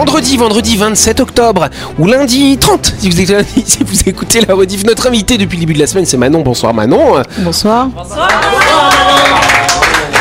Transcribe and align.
vendredi, 0.00 0.38
vendredi 0.38 0.76
27 0.78 1.20
octobre, 1.20 1.68
ou 1.98 2.06
lundi 2.06 2.56
30, 2.56 2.94
si 3.00 3.10
vous 3.10 3.20
écoutez, 3.20 3.44
si 3.66 3.84
vous 3.84 4.08
écoutez 4.08 4.40
la 4.40 4.54
rediff. 4.54 4.82
Notre 4.84 5.08
invité 5.08 5.36
depuis 5.36 5.56
le 5.56 5.60
début 5.60 5.74
de 5.74 5.78
la 5.78 5.86
semaine, 5.86 6.06
c'est 6.06 6.16
Manon. 6.16 6.40
Bonsoir 6.40 6.72
Manon. 6.72 7.22
Bonsoir. 7.40 7.88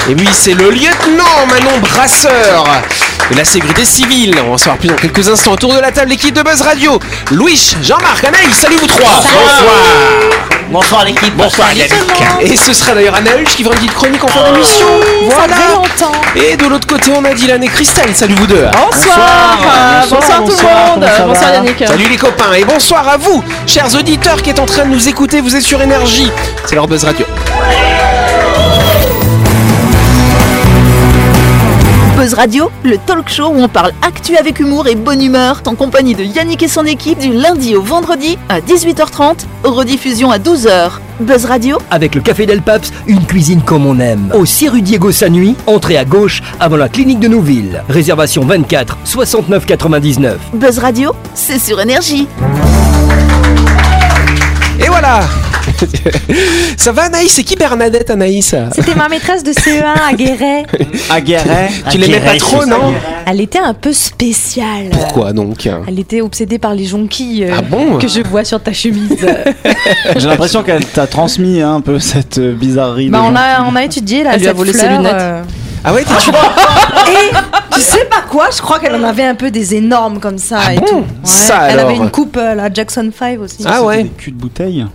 Et 0.10 0.14
oui, 0.14 0.28
c'est 0.34 0.54
le 0.54 0.70
lieutenant 0.70 1.46
Manon 1.50 1.80
Brasseur 1.80 2.66
de 3.32 3.36
la 3.38 3.46
sécurité 3.46 3.86
civile. 3.86 4.36
On 4.44 4.48
va 4.48 4.54
en 4.54 4.58
savoir 4.58 4.78
plus 4.78 4.88
dans 4.88 4.96
quelques 4.96 5.28
instants. 5.30 5.54
Autour 5.54 5.74
de 5.74 5.80
la 5.80 5.92
table, 5.92 6.10
l'équipe 6.10 6.34
de 6.36 6.42
Buzz 6.42 6.62
Radio. 6.62 7.00
Louis, 7.32 7.76
Jean-Marc, 7.82 8.24
Anaïs, 8.24 8.56
salut 8.56 8.78
vous 8.78 8.88
trois. 8.88 9.22
Bonsoir. 9.24 9.74
Bonsoir 10.70 11.06
l'équipe. 11.06 11.36
Bonsoir 11.36 11.74
Yannick. 11.74 11.94
Et 12.42 12.56
ce 12.56 12.74
sera 12.74 12.94
d'ailleurs 12.94 13.16
Anaïs 13.16 13.50
qui 13.56 13.64
fera 13.64 13.74
une 13.74 13.80
petite 13.82 13.96
chronique 13.96 14.24
en 14.24 14.28
fin 14.28 14.52
d'émission. 14.52 14.86
Voilà. 15.30 15.56
Et 16.36 16.56
de 16.58 16.68
l'autre 16.68 16.88
côté, 16.88 17.12
on 17.16 17.26
a 17.26 17.34
Dylan 17.34 17.64
et 17.64 17.68
Christelle. 17.68 18.16
Salut 18.16 18.36
vous 18.36 18.48
deux. 18.48 18.68
Bonsoir. 18.72 19.58
Euh, 19.64 20.02
Bonsoir, 20.10 20.44
tout 20.44 20.52
le 20.52 21.00
monde. 21.00 21.10
Bonsoir 21.28 21.54
Yannick. 21.54 21.84
Salut 21.88 22.08
les 22.08 22.18
copains 22.18 22.54
et 22.54 22.66
bonsoir 22.66 23.08
à 23.08 23.18
vous, 23.18 23.44
chers 23.66 23.94
auditeurs 23.96 24.42
qui 24.42 24.52
êtes 24.52 24.60
en 24.60 24.66
train 24.66 24.86
de 24.86 24.92
nous 24.92 25.08
écouter. 25.10 25.42
Vous 25.42 25.56
êtes 25.56 25.64
sur 25.64 25.82
Énergie. 25.82 26.32
C'est 26.66 26.76
leur 26.76 26.88
Buzz 26.88 27.04
Radio. 27.04 27.26
Radio, 32.40 32.72
le 32.86 32.98
talk 32.98 33.28
show 33.28 33.48
où 33.50 33.60
on 33.62 33.68
parle 33.68 33.92
actu 34.02 34.38
avec 34.38 34.62
humour 34.62 34.88
et 34.88 34.96
bonne 34.96 35.22
humeur, 35.22 35.62
en 35.66 35.76
compagnie 35.76 36.16
de 36.16 36.24
Yannick 36.24 36.64
et 36.64 36.70
son 36.70 36.86
équipe 36.86 37.20
du 37.20 37.34
lundi 37.34 37.76
au 37.76 37.82
vendredi 37.82 38.38
à 38.48 38.62
18h30, 38.62 39.40
rediffusion 39.66 40.32
à 40.32 40.38
12h. 40.38 40.92
Buzz 41.20 41.44
Radio, 41.44 41.80
Avec 41.92 42.16
le 42.16 42.22
Café 42.22 42.46
Del 42.46 42.62
Paps, 42.62 42.94
une 43.08 43.26
cuisine 43.26 43.62
comme 43.62 43.86
on 43.86 44.00
aime. 44.00 44.32
Au 44.34 44.46
6 44.46 44.70
rue 44.70 44.82
Diego 44.82 45.12
Sanui, 45.12 45.58
entrée 45.68 45.98
à 45.98 46.06
gauche 46.06 46.42
avant 46.62 46.78
la 46.78 46.88
clinique 46.88 47.20
de 47.20 47.28
Nouville. 47.28 47.84
Réservation 47.90 48.46
24 48.46 49.00
69 49.04 49.66
99. 49.66 50.38
Buzz 50.54 50.80
Radio, 50.80 51.12
c'est 51.34 51.60
sur 51.60 51.82
énergie. 51.82 52.26
Et 54.80 54.88
voilà. 54.88 55.20
Ça 56.78 56.92
va 56.92 57.04
Anaïs? 57.04 57.32
C'est 57.34 57.44
qui 57.44 57.56
Bernadette 57.56 58.10
Anaïs? 58.10 58.56
C'était 58.74 58.96
ma 58.96 59.08
maîtresse 59.10 59.44
de 59.44 59.52
CE1 59.52 59.84
à 60.10 60.14
Guéret. 60.14 60.64
À 61.10 61.22
Guéret. 61.22 61.70
Tu 61.92 61.98
l'aimais 61.98 62.20
pas 62.20 62.36
trop 62.38 62.66
non? 62.66 62.94
Elle 63.26 63.42
était 63.42 63.60
un 63.60 63.74
peu 63.74 63.94
spéciale. 63.94 64.90
Pourquoi 64.92 65.34
donc? 65.34 65.68
Elle 65.88 66.00
était 66.00 66.22
obsédée 66.22 66.58
par 66.60 66.74
les 66.74 66.86
jonquilles 66.86 67.46
euh, 67.46 67.56
Ah 67.58 67.62
bon? 67.62 67.98
que 67.98 68.08
je 68.08 68.22
vois 68.22 68.44
sur 68.44 68.62
ta 68.62 68.74
chemise. 68.74 69.16
J'ai 70.16 70.28
l'impression 70.28 70.64
qu'elle 70.64 70.86
t'a 70.86 71.08
transmis 71.08 71.62
hein, 71.62 71.76
un 71.76 71.82
peu 71.82 72.00
cette 72.00 72.38
euh, 72.40 72.54
bizarrerie. 72.56 73.10
bah, 73.10 73.22
on, 73.24 73.36
a, 73.36 73.64
on 73.70 73.76
a 73.76 73.84
étudié 73.84 74.24
là, 74.24 74.32
Elle 74.34 74.42
lui 74.42 74.48
a 74.48 74.54
volé 74.54 74.74
ses 74.74 74.88
lunettes. 74.88 75.14
euh. 75.14 75.44
Ah 75.84 75.94
ouais, 75.94 76.04
t'es 76.04 76.12
Et 77.12 77.30
tu 77.74 77.82
sais 77.82 78.06
pas 78.10 78.22
quoi? 78.30 78.50
Je 78.56 78.62
crois 78.62 78.80
qu'elle 78.80 78.96
en 78.96 79.04
avait 79.04 79.24
un 79.26 79.36
peu 79.36 79.50
des 79.50 79.76
énormes 79.76 80.20
comme 80.20 80.38
ça 80.38 80.60
Ah 80.62 80.74
et 80.74 80.78
bon? 80.80 80.86
tout. 80.86 80.96
Ouais. 80.98 81.04
Ça, 81.24 81.68
Elle 81.70 81.80
alors 81.80 81.92
avait 81.92 81.98
une 81.98 82.10
coupe 82.10 82.36
euh, 82.38 82.54
la 82.56 82.72
Jackson 82.74 83.10
5 83.18 83.40
aussi. 83.40 83.64
Ah 83.66 83.84
ouais. 83.84 84.04
des 84.04 84.10
culs 84.10 84.34
de 84.34 84.38
bouteille. 84.42 84.86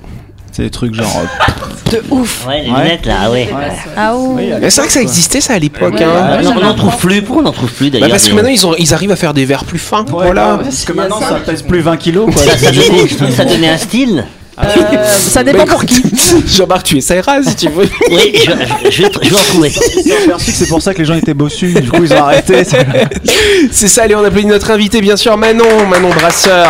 C'est 0.56 0.62
des 0.62 0.70
trucs 0.70 0.94
genre. 0.94 1.20
euh, 1.22 1.90
De 1.90 2.02
ouf. 2.10 2.46
Ouais, 2.46 2.62
les 2.62 2.70
Ouais. 2.70 2.82
lunettes 2.84 3.06
là, 3.06 3.30
ouais. 3.30 3.48
Ah 3.96 4.16
oui, 4.16 4.50
Mais 4.60 4.70
c'est 4.70 4.80
vrai 4.80 4.86
que 4.86 4.92
ça 4.94 5.02
existait 5.02 5.40
ça 5.40 5.54
à 5.54 5.58
l'époque. 5.58 6.00
hein. 6.00 6.38
On 6.56 6.60
n'en 6.60 6.74
trouve 6.74 6.96
plus. 6.96 7.22
Pourquoi 7.22 7.42
on 7.42 7.46
n'en 7.46 7.52
trouve 7.52 7.70
plus 7.72 7.86
Bah, 7.90 7.98
d'ailleurs 7.98 8.10
parce 8.10 8.26
que 8.28 8.32
maintenant 8.32 8.50
ils, 8.50 8.66
ont, 8.66 8.74
ils 8.78 8.94
arrivent 8.94 9.10
à 9.12 9.16
faire 9.16 9.34
des 9.34 9.44
verres 9.44 9.64
plus 9.64 9.78
fins. 9.78 10.04
Ouais, 10.04 10.24
voilà. 10.26 10.58
Parce 10.62 10.84
que 10.84 10.92
maintenant 10.92 11.20
ça 11.20 11.40
pèse 11.44 11.62
plus 11.62 11.80
20 11.80 11.96
kilos. 11.96 12.26
Quoi. 12.32 12.42
ça, 12.42 12.56
ça 12.56 12.70
donnait, 12.72 13.30
ça 13.32 13.44
donnait 13.44 13.68
un 13.68 13.78
style. 13.78 14.24
Euh, 14.56 15.04
ça 15.08 15.42
dépend 15.42 15.66
pour 15.66 15.84
qui. 15.84 16.00
Jean-Marc, 16.46 16.84
tu 16.84 16.98
essaieras 16.98 17.42
si 17.42 17.56
tu 17.56 17.68
veux. 17.68 17.88
Oui, 18.08 18.32
je, 18.36 18.50
je, 18.84 18.90
je, 18.92 19.02
vais- 19.02 19.10
je 19.22 19.28
vais 19.30 19.36
en 19.36 19.42
trouver. 19.42 19.72
Ils 20.04 20.12
ont 20.12 20.26
perçu 20.28 20.52
que 20.52 20.56
c'est 20.56 20.68
pour 20.68 20.80
ça 20.80 20.94
que 20.94 21.00
les 21.00 21.04
gens 21.04 21.16
étaient 21.16 21.34
bossus. 21.34 21.74
Du 21.74 21.90
coup, 21.90 22.04
ils 22.04 22.12
ont 22.12 22.22
arrêté. 22.22 22.62
C'est- 22.62 22.86
C'est 23.72 23.88
ça, 23.88 24.04
allez, 24.04 24.14
on 24.14 24.22
applaudit 24.24 24.46
notre 24.46 24.70
invité, 24.70 25.00
bien 25.00 25.16
sûr, 25.16 25.36
Manon, 25.36 25.86
Manon 25.90 26.10
Brasseur. 26.10 26.68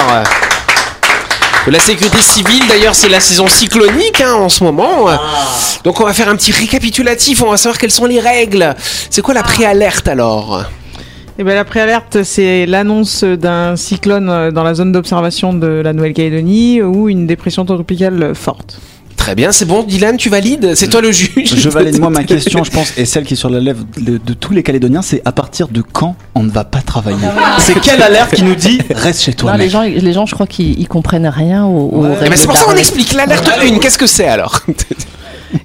De 1.66 1.70
la 1.70 1.78
sécurité 1.78 2.18
civile, 2.18 2.62
d'ailleurs, 2.68 2.94
c'est 2.94 3.08
la 3.08 3.20
saison 3.20 3.46
cyclonique 3.46 4.20
hein, 4.20 4.34
en 4.34 4.50
ce 4.50 4.62
moment. 4.62 5.06
Donc, 5.82 5.98
on 5.98 6.04
va 6.04 6.12
faire 6.12 6.28
un 6.28 6.36
petit 6.36 6.52
récapitulatif. 6.52 7.40
On 7.42 7.50
va 7.50 7.56
savoir 7.56 7.78
quelles 7.78 7.90
sont 7.90 8.04
les 8.04 8.20
règles. 8.20 8.74
C'est 9.08 9.22
quoi 9.22 9.32
la 9.32 9.42
préalerte 9.42 10.06
alors? 10.06 10.64
Eh 11.38 11.42
ben, 11.42 11.54
la 11.54 11.64
préalerte, 11.64 12.22
c'est 12.22 12.66
l'annonce 12.66 13.24
d'un 13.24 13.76
cyclone 13.76 14.28
euh, 14.28 14.50
dans 14.50 14.62
la 14.62 14.74
zone 14.74 14.92
d'observation 14.92 15.52
de 15.54 15.66
la 15.66 15.92
Nouvelle-Calédonie 15.92 16.82
ou 16.82 17.08
une 17.08 17.26
dépression 17.26 17.64
tropicale 17.64 18.34
forte. 18.34 18.78
Très 19.24 19.34
bien, 19.34 19.52
c'est 19.52 19.64
bon, 19.64 19.82
Dylan, 19.84 20.18
tu 20.18 20.28
valides? 20.28 20.74
C'est 20.74 20.88
toi 20.88 21.00
le 21.00 21.10
juge. 21.10 21.54
Je 21.56 21.70
valide 21.70 21.98
moi 21.98 22.10
ma 22.10 22.24
question, 22.24 22.62
je 22.62 22.70
pense, 22.70 22.92
et 22.98 23.06
celle 23.06 23.24
qui 23.24 23.32
est 23.32 23.36
sur 23.38 23.48
la 23.48 23.58
lèvre 23.58 23.82
de, 23.96 24.18
de 24.18 24.34
tous 24.34 24.52
les 24.52 24.62
Calédoniens, 24.62 25.00
c'est 25.00 25.22
à 25.24 25.32
partir 25.32 25.68
de 25.68 25.80
quand 25.80 26.14
on 26.34 26.42
ne 26.42 26.50
va 26.50 26.64
pas 26.64 26.82
travailler? 26.82 27.26
C'est 27.58 27.80
quelle 27.80 28.02
alerte 28.02 28.34
qui 28.34 28.42
nous 28.44 28.54
dit 28.54 28.82
reste 28.90 29.22
chez 29.22 29.32
toi 29.32 29.52
Non, 29.52 29.56
les 29.56 29.70
gens, 29.70 29.80
les 29.80 30.12
gens, 30.12 30.26
je 30.26 30.34
crois 30.34 30.46
qu'ils 30.46 30.78
ils 30.78 30.88
comprennent 30.88 31.26
rien 31.26 31.64
aux 31.64 32.02
Ouais. 32.02 32.36
C'est 32.36 32.46
pour 32.46 32.58
ça 32.58 32.66
qu'on 32.66 32.76
explique 32.76 33.14
l'alerte 33.14 33.48
1. 33.48 33.78
Qu'est-ce 33.78 33.96
que 33.96 34.06
c'est 34.06 34.28
alors? 34.28 34.60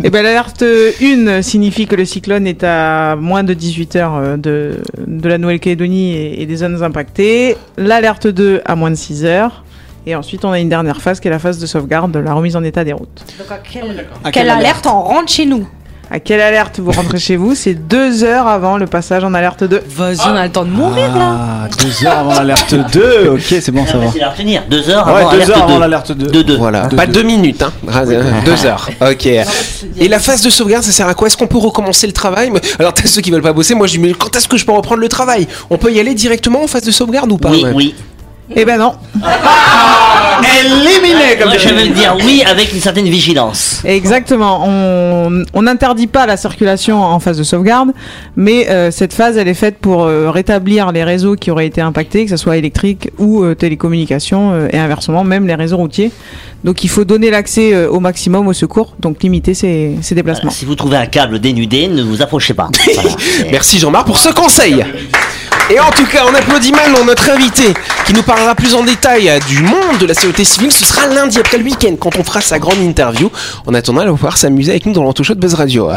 Eh 0.04 0.10
ben, 0.12 0.22
l'alerte 0.22 0.64
1 0.64 1.42
signifie 1.42 1.86
que 1.88 1.96
le 1.96 2.06
cyclone 2.06 2.48
est 2.48 2.64
à 2.64 3.18
moins 3.20 3.44
de 3.44 3.54
18 3.54 3.96
heures 3.96 4.16
euh, 4.16 4.38
de, 4.38 4.78
de 5.06 5.28
la 5.28 5.40
Nouvelle-Calédonie 5.40 6.14
et, 6.14 6.42
et 6.44 6.46
des 6.46 6.58
zones 6.58 6.82
impactées. 6.84 7.58
L'alerte 7.76 8.28
2 8.28 8.62
à 8.66 8.76
moins 8.76 8.92
de 8.92 8.96
6 8.96 9.26
heures. 9.26 9.64
Et 10.06 10.16
ensuite, 10.16 10.46
on 10.46 10.52
a 10.52 10.60
une 10.60 10.70
dernière 10.70 11.02
phase 11.02 11.20
qui 11.20 11.28
est 11.28 11.32
la 11.32 11.40
phase 11.40 11.60
de 11.60 11.66
sauvegarde, 11.66 12.16
la 12.18 12.34
remise 12.34 12.56
en 12.56 12.64
état 12.64 12.84
des 12.84 12.94
routes. 12.94 13.22
Donc, 13.38 13.52
à 13.52 13.58
quelle, 13.58 14.06
À 14.24 14.32
quelle 14.32 14.50
alerte 14.50 14.88
on 14.88 15.02
rentre 15.02 15.30
chez 15.32 15.46
nous 15.46 15.68
À 16.10 16.20
quelle 16.20 16.42
alerte 16.42 16.80
vous 16.80 16.92
rentrez 16.92 17.20
chez 17.20 17.36
vous? 17.36 17.54
C'est 17.54 17.76
deux 17.76 18.24
heures 18.24 18.48
avant 18.48 18.78
le 18.78 18.88
passage 18.88 19.24
en 19.24 19.34
alerte 19.36 19.64
2. 19.66 19.84
Vas-y, 19.88 20.22
on 20.28 20.36
a 20.36 20.46
le 20.46 20.52
temps 20.52 20.64
de 20.66 20.70
mourir 20.72 21.14
là. 21.16 21.38
Ah, 21.40 21.68
deux 21.78 22.08
heures 22.08 22.18
avant 22.20 22.34
l'alerte 22.34 22.74
2, 22.94 23.30
ok, 23.34 23.40
c'est 23.42 23.72
bon, 23.72 23.86
ça 23.86 23.98
va. 23.98 24.06
C'est 24.12 24.22
à 24.24 24.30
retenir. 24.30 24.64
Deux 24.70 24.90
heures 24.90 25.06
Ouais, 25.06 25.22
avant 25.22 25.30
deux 25.32 25.36
alerte 25.36 25.50
heures 25.52 25.64
avant 25.64 25.74
deux. 25.76 25.80
l'alerte 25.82 26.12
2. 26.14 26.28
De 26.28 26.42
deux. 26.42 26.58
Voilà, 26.58 26.88
De 26.88 26.96
pas 26.96 27.06
deux. 27.06 27.12
deux 27.14 27.24
minutes, 27.24 27.62
hein. 27.62 27.72
Ah, 27.92 28.04
deux 28.06 28.66
heures. 28.66 28.90
Ok. 29.12 29.26
Et 29.28 30.08
la 30.08 30.20
phase 30.20 30.42
de 30.42 30.50
sauvegarde, 30.50 30.84
ça 30.84 30.92
sert 30.92 31.08
à 31.08 31.14
quoi? 31.14 31.28
Est-ce 31.28 31.38
qu'on 31.38 31.46
peut 31.48 31.58
recommencer 31.58 32.08
le 32.08 32.14
travail? 32.14 32.52
Alors, 32.80 32.94
t'as 32.94 33.06
ceux 33.08 33.22
qui 33.22 33.30
veulent 33.32 33.42
pas 33.42 33.54
bosser. 33.54 33.76
Moi, 33.76 33.86
je 33.86 33.92
dis, 33.94 34.00
mais 34.00 34.14
quand 34.14 34.34
est-ce 34.36 34.48
que 34.48 34.58
je 34.58 34.66
peux 34.66 34.72
reprendre 34.72 35.02
le 35.02 35.10
travail? 35.10 35.48
On 35.70 35.78
peut 35.78 35.92
y 35.92 36.00
aller 36.00 36.16
directement 36.16 36.64
en 36.64 36.68
phase 36.68 36.84
de 36.84 36.92
sauvegarde 36.92 37.32
ou 37.32 37.38
pas? 37.38 37.50
Oui, 37.52 37.64
ouais 37.66 37.72
oui. 37.76 37.96
Eh 38.56 38.66
ben 38.66 38.78
non. 38.78 38.94
Éliminé 40.62 41.38
comme 41.38 41.50
Moi, 41.50 41.58
je 41.58 41.70
veux 41.70 41.88
dire 41.90 42.16
oui 42.26 42.44
avec 42.50 42.74
une 42.74 42.80
certaine 42.80 43.08
vigilance. 43.08 43.82
Exactement. 43.86 44.64
On 44.66 45.44
on 45.54 45.62
n'interdit 45.62 46.08
pas 46.08 46.26
la 46.26 46.38
circulation 46.38 47.02
en 47.04 47.20
phase 47.20 47.38
de 47.38 47.44
sauvegarde, 47.44 47.90
mais 48.36 48.70
euh, 48.70 48.92
cette 48.92 49.14
phase, 49.14 49.38
elle 49.38 49.48
est 49.48 49.54
faite 49.54 49.78
pour 49.80 50.04
euh, 50.04 50.32
rétablir 50.32 50.92
les 50.92 51.04
réseaux 51.04 51.36
qui 51.36 51.52
auraient 51.52 51.68
été 51.68 51.82
impactés, 51.82 52.26
que 52.26 52.32
ce 52.32 52.38
soit 52.38 52.58
électrique 52.58 53.10
ou 53.18 53.44
euh, 53.44 53.56
télécommunications, 53.56 54.52
euh, 54.54 54.68
et 54.72 54.78
inversement, 54.78 55.24
même 55.24 55.48
les 55.48 55.56
réseaux 55.56 55.78
routiers. 55.78 56.12
Donc 56.64 56.84
il 56.84 56.90
faut 56.90 57.06
donner 57.06 57.30
l'accès 57.32 57.74
euh, 57.74 57.90
au 57.90 58.00
maximum 58.00 58.48
au 58.48 58.54
secours, 58.54 58.96
donc 59.00 59.24
limiter 59.24 59.54
ces, 59.54 59.96
ces 60.02 60.16
déplacements. 60.16 60.52
Si 60.52 60.66
vous 60.66 60.76
trouvez 60.76 60.98
un 60.98 61.06
câble 61.06 61.40
dénudé, 61.40 61.88
ne 61.88 62.04
vous 62.04 62.22
approchez 62.22 62.54
pas. 62.54 62.70
Voilà, 62.94 63.12
Merci 63.52 63.80
Jean-Marc 63.80 64.08
pour 64.08 64.18
ce 64.18 64.30
conseil. 64.30 64.84
Et 65.72 65.80
en 65.80 65.92
tout 65.92 66.06
cas, 66.08 66.24
on 66.28 66.34
applaudit 66.34 66.72
Manon, 66.72 67.06
notre 67.06 67.30
invité, 67.30 67.76
qui 68.08 68.14
nous 68.14 68.24
parlera 68.24 68.56
plus 68.56 68.74
en 68.74 68.84
détail 68.84 69.40
du 69.48 69.62
monde 69.62 70.00
de 70.00 70.08
la 70.08 70.16
sécurité 70.16 70.44
civile. 70.44 70.72
Ce 70.72 70.84
sera 70.84 71.06
lundi 71.08 71.38
après 71.38 71.60
le 71.60 71.64
week-end, 71.64 71.96
quand 72.00 72.18
on 72.18 72.24
fera 72.24 72.42
sa 72.42 72.58
grande 72.58 72.80
interview. 72.80 73.32
En 73.68 73.76
attendant, 73.76 74.02
elle 74.02 74.08
va 74.08 74.14
pouvoir 74.14 74.38
s'amuser 74.38 74.72
avec 74.72 74.88
nous 74.88 74.94
dans 74.94 75.04
l'entour 75.04 75.28
de 75.28 75.36
Buzz 75.36 75.54
Radio. 75.54 75.92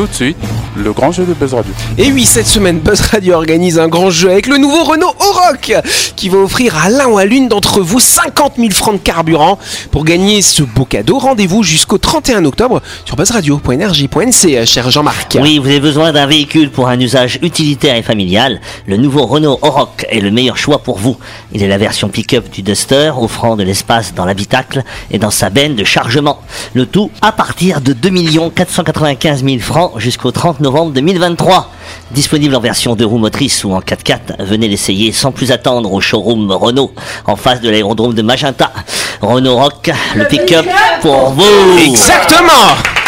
Tout 0.00 0.06
de 0.06 0.14
suite, 0.14 0.38
le 0.76 0.94
grand 0.94 1.12
jeu 1.12 1.26
de 1.26 1.34
Buzz 1.34 1.52
Radio. 1.52 1.74
Et 1.98 2.10
oui, 2.10 2.24
cette 2.24 2.46
semaine, 2.46 2.78
Buzz 2.78 3.02
Radio 3.02 3.34
organise 3.34 3.78
un 3.78 3.88
grand 3.88 4.08
jeu 4.08 4.30
avec 4.30 4.46
le 4.46 4.56
nouveau 4.56 4.82
Renault 4.84 5.14
Oroch 5.20 5.74
qui 6.16 6.30
va 6.30 6.38
offrir 6.38 6.74
à 6.74 6.88
l'un 6.88 7.06
ou 7.08 7.18
à 7.18 7.26
l'une 7.26 7.48
d'entre 7.48 7.82
vous 7.82 8.00
50 8.00 8.54
000 8.56 8.70
francs 8.70 8.94
de 8.94 8.98
carburant. 8.98 9.58
Pour 9.90 10.06
gagner 10.06 10.40
ce 10.40 10.62
beau 10.62 10.86
cadeau, 10.86 11.18
rendez-vous 11.18 11.62
jusqu'au 11.62 11.98
31 11.98 12.46
octobre 12.46 12.80
sur 13.04 13.16
buzzradio.energie.nc, 13.16 14.64
cher 14.64 14.90
Jean-Marc. 14.90 15.36
Oui, 15.38 15.58
vous 15.58 15.66
avez 15.66 15.80
besoin 15.80 16.12
d'un 16.12 16.26
véhicule 16.26 16.70
pour 16.70 16.88
un 16.88 16.98
usage 16.98 17.38
utilitaire 17.42 17.96
et 17.96 18.02
familial. 18.02 18.62
Le 18.86 18.96
nouveau 18.96 19.26
Renault 19.26 19.58
Oroch 19.60 20.06
est 20.08 20.20
le 20.20 20.30
meilleur 20.30 20.56
choix 20.56 20.78
pour 20.78 20.98
vous. 20.98 21.18
Il 21.52 21.62
est 21.62 21.68
la 21.68 21.76
version 21.76 22.08
pick-up 22.08 22.48
du 22.48 22.62
Duster, 22.62 23.12
offrant 23.20 23.54
de 23.54 23.64
l'espace 23.64 24.14
dans 24.14 24.24
l'habitacle 24.24 24.82
et 25.10 25.18
dans 25.18 25.30
sa 25.30 25.50
benne 25.50 25.74
de 25.76 25.84
chargement. 25.84 26.40
Le 26.72 26.86
tout 26.86 27.10
à 27.20 27.32
partir 27.32 27.82
de 27.82 27.92
2 27.92 28.10
495 28.54 29.44
000 29.44 29.58
francs 29.58 29.89
jusqu'au 29.98 30.30
30 30.30 30.60
novembre 30.60 30.92
2023. 30.92 31.70
Disponible 32.10 32.54
en 32.54 32.60
version 32.60 32.94
2 32.94 33.04
roues 33.04 33.18
motrices 33.18 33.64
ou 33.64 33.72
en 33.72 33.80
4x4, 33.80 34.44
venez 34.44 34.68
l'essayer 34.68 35.12
sans 35.12 35.32
plus 35.32 35.52
attendre 35.52 35.92
au 35.92 36.00
showroom 36.00 36.50
Renault 36.52 36.92
en 37.26 37.36
face 37.36 37.60
de 37.60 37.70
l'aérodrome 37.70 38.14
de 38.14 38.22
Magenta. 38.22 38.72
Renault 39.20 39.56
Rock, 39.56 39.90
le 40.14 40.24
pick-up 40.26 40.66
pour 41.02 41.30
vous. 41.30 41.78
Exactement 41.84 42.99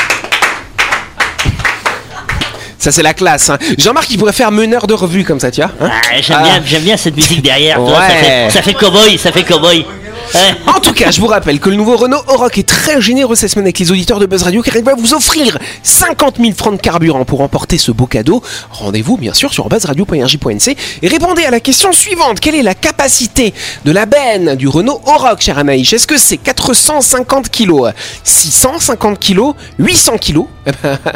Ça 2.82 2.90
c'est 2.90 3.02
la 3.05 3.14
classe. 3.14 3.49
hein. 3.49 3.58
Jean-Marc 3.79 4.11
il 4.11 4.19
pourrait 4.19 4.32
faire 4.32 4.50
meneur 4.50 4.88
de 4.88 4.94
revue 4.94 5.23
comme 5.23 5.38
ça, 5.38 5.52
tu 5.52 5.61
vois. 5.61 5.70
hein 5.81 5.88
Ah, 5.93 6.20
j'aime 6.20 6.37
Ah. 6.40 6.43
bien, 6.43 6.62
j'aime 6.67 6.82
bien 6.82 6.96
cette 6.96 7.14
musique 7.14 7.40
derrière. 7.40 7.76
ça, 7.76 7.82
Ouais. 7.82 8.08
fait, 8.08 8.50
ça 8.50 8.61
fait 8.62 8.75
cowboy, 8.75 9.17
ça 9.19 9.31
fait 9.31 9.44
cowboy. 9.44 9.87
En 10.67 10.81
tout 10.81 10.93
cas, 10.94 11.11
je 11.11 11.20
vous 11.20 11.26
rappelle 11.26 11.61
que 11.61 11.69
le 11.69 11.76
nouveau 11.76 11.96
Renault 11.96 12.23
Oroch 12.29 12.56
est 12.56 12.67
très 12.67 13.00
généreux 13.02 13.34
cette 13.37 13.50
semaine 13.50 13.67
avec 13.67 13.79
les 13.79 13.90
auditeurs 13.90 14.19
de 14.19 14.25
Buzz 14.26 14.44
Radio 14.44 14.62
car 14.62 14.75
il 14.76 14.84
va 14.84 14.94
vous 14.94 15.12
offrir 15.14 15.58
50 15.82 16.37
000 16.38 16.52
francs 16.56 16.75
de 16.76 16.81
carburant 16.81 17.25
pour 17.26 17.40
emporter 17.43 17.76
ce 17.76 17.93
beau 17.93 18.06
cadeau. 18.06 18.43
Rendez-vous 18.70 19.17
bien 19.19 19.34
sûr 19.34 19.52
sur 19.52 19.69
buzzradio.rj.nc 19.69 20.76
et 21.02 21.08
répondez 21.08 21.44
à 21.44 21.50
la 21.50 21.61
question 21.61 21.93
suivante. 21.93 22.40
Quelle 22.40 22.55
est 22.55 22.62
la 22.62 22.75
capacité 22.75 23.52
de 23.84 23.93
la 23.93 24.06
benne 24.06 24.55
du 24.55 24.69
Renault 24.69 25.00
Oroch, 25.06 25.40
cher 25.40 25.58
Anaïs? 25.58 25.93
Est-ce 25.93 26.06
que 26.06 26.17
c'est 26.17 26.38
450 26.38 27.50
kg, 27.50 27.93
650 28.25 29.19
kg, 29.19 29.52
800 29.79 30.17
kg 30.19 30.43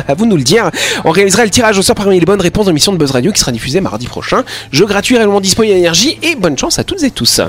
À 0.08 0.14
vous 0.14 0.26
nous 0.26 0.36
le 0.36 0.42
dire. 0.42 0.70
On 1.04 1.10
réalisera 1.10 1.44
le 1.44 1.50
tirage 1.56 1.78
au 1.78 1.82
sort 1.82 1.94
parmi 1.96 2.20
les 2.20 2.26
bonnes 2.26 2.42
réponses 2.42 2.66
de 2.66 2.70
l'émission 2.70 2.92
de 2.92 2.98
Buzz 2.98 3.12
Radio 3.12 3.32
qui 3.32 3.40
sera 3.40 3.50
diffusée 3.50 3.80
mardi 3.80 4.06
prochain. 4.06 4.44
Jeu 4.72 4.84
gratuit 4.84 5.16
réellement 5.16 5.40
disponible 5.40 5.74
à 5.74 5.78
énergie 5.78 6.18
et 6.22 6.34
bonne 6.36 6.58
chance 6.58 6.78
à 6.78 6.84
toutes 6.84 7.02
et 7.02 7.10
tous. 7.10 7.40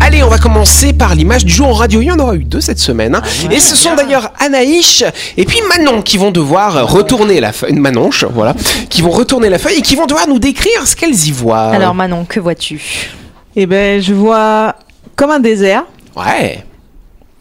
Allez, 0.00 0.22
on 0.22 0.28
va 0.28 0.38
commencer 0.38 0.92
par 0.92 1.16
l'image 1.16 1.44
du 1.44 1.52
jour 1.52 1.66
en 1.66 1.72
radio. 1.72 2.00
Il 2.00 2.04
y 2.06 2.12
en 2.12 2.18
aura 2.20 2.36
eu 2.36 2.44
deux 2.44 2.60
cette 2.60 2.78
semaine. 2.78 3.16
hein. 3.16 3.22
et 3.50 3.58
ce 3.58 3.74
sont 3.74 3.96
d'ailleurs 3.96 4.30
Anaïs 4.38 5.02
et 5.36 5.44
puis 5.44 5.58
Manon 5.68 6.02
qui 6.02 6.16
vont 6.16 6.30
devoir 6.30 6.88
retourner 6.88 7.40
la 7.40 7.50
feuille. 7.52 7.72
Manonche, 7.72 8.24
voilà. 8.32 8.54
Qui 8.88 9.02
vont 9.02 9.10
retourner 9.10 9.48
la 9.50 9.58
feuille 9.58 9.78
et 9.78 9.82
qui 9.82 9.96
vont 9.96 10.06
devoir 10.06 10.28
nous 10.28 10.38
décrire 10.38 10.86
ce 10.86 10.94
qu'elles 10.94 11.26
y 11.26 11.32
voient. 11.32 11.70
Alors 11.70 11.92
Manon, 11.96 12.24
que 12.24 12.38
vois-tu? 12.38 12.80
Eh 13.56 13.66
ben, 13.66 14.00
je 14.00 14.14
vois 14.14 14.76
comme 15.16 15.32
un 15.32 15.40
désert 15.40 15.82
Ouais, 16.14 16.62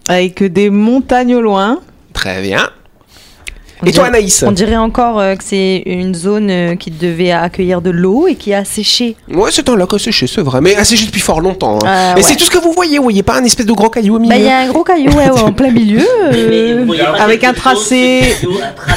avec 0.07 0.41
des 0.41 0.71
montagnes 0.71 1.35
au 1.35 1.41
loin. 1.41 1.77
Très 2.21 2.41
bien. 2.41 2.69
On 3.83 3.87
Et 3.87 3.91
toi, 3.93 4.03
dirait- 4.03 4.17
Anaïs 4.19 4.43
On 4.47 4.51
dirait 4.51 4.75
encore 4.77 5.19
euh, 5.19 5.33
que 5.35 5.43
c'est 5.43 5.81
une 5.87 6.13
zone 6.13 6.51
euh, 6.51 6.75
qui 6.75 6.91
devait 6.91 7.31
accueillir 7.31 7.81
de 7.81 7.89
l'eau 7.89 8.27
et 8.27 8.35
qui 8.35 8.53
a 8.53 8.63
séché. 8.63 9.15
Ouais, 9.33 9.49
c'est 9.51 9.67
un 9.69 9.75
lac 9.75 9.91
asséché, 9.91 10.27
c'est 10.27 10.41
vrai. 10.41 10.61
Mais 10.61 10.75
asséché 10.75 11.07
depuis 11.07 11.19
fort 11.19 11.41
longtemps. 11.41 11.77
hein. 11.83 11.87
Ah, 11.87 12.11
et 12.11 12.15
ouais. 12.17 12.21
c'est 12.21 12.35
tout 12.35 12.43
ce 12.43 12.51
que 12.51 12.59
vous 12.59 12.73
voyez. 12.73 12.97
Vous 12.99 13.03
voyez 13.05 13.23
pas 13.23 13.37
un 13.39 13.43
espèce 13.43 13.65
de 13.65 13.73
gros 13.73 13.89
caillou 13.89 14.17
au 14.17 14.19
milieu 14.19 14.35
Bah, 14.35 14.37
il 14.39 14.45
y 14.45 14.49
a 14.49 14.59
un 14.59 14.67
gros 14.67 14.83
caillou 14.83 15.09
ouais, 15.13 15.31
ouais, 15.31 15.41
en 15.41 15.51
plein 15.51 15.71
milieu. 15.71 16.05
euh, 16.31 16.85
avec 17.19 17.43
un 17.43 17.53
tracé, 17.53 18.35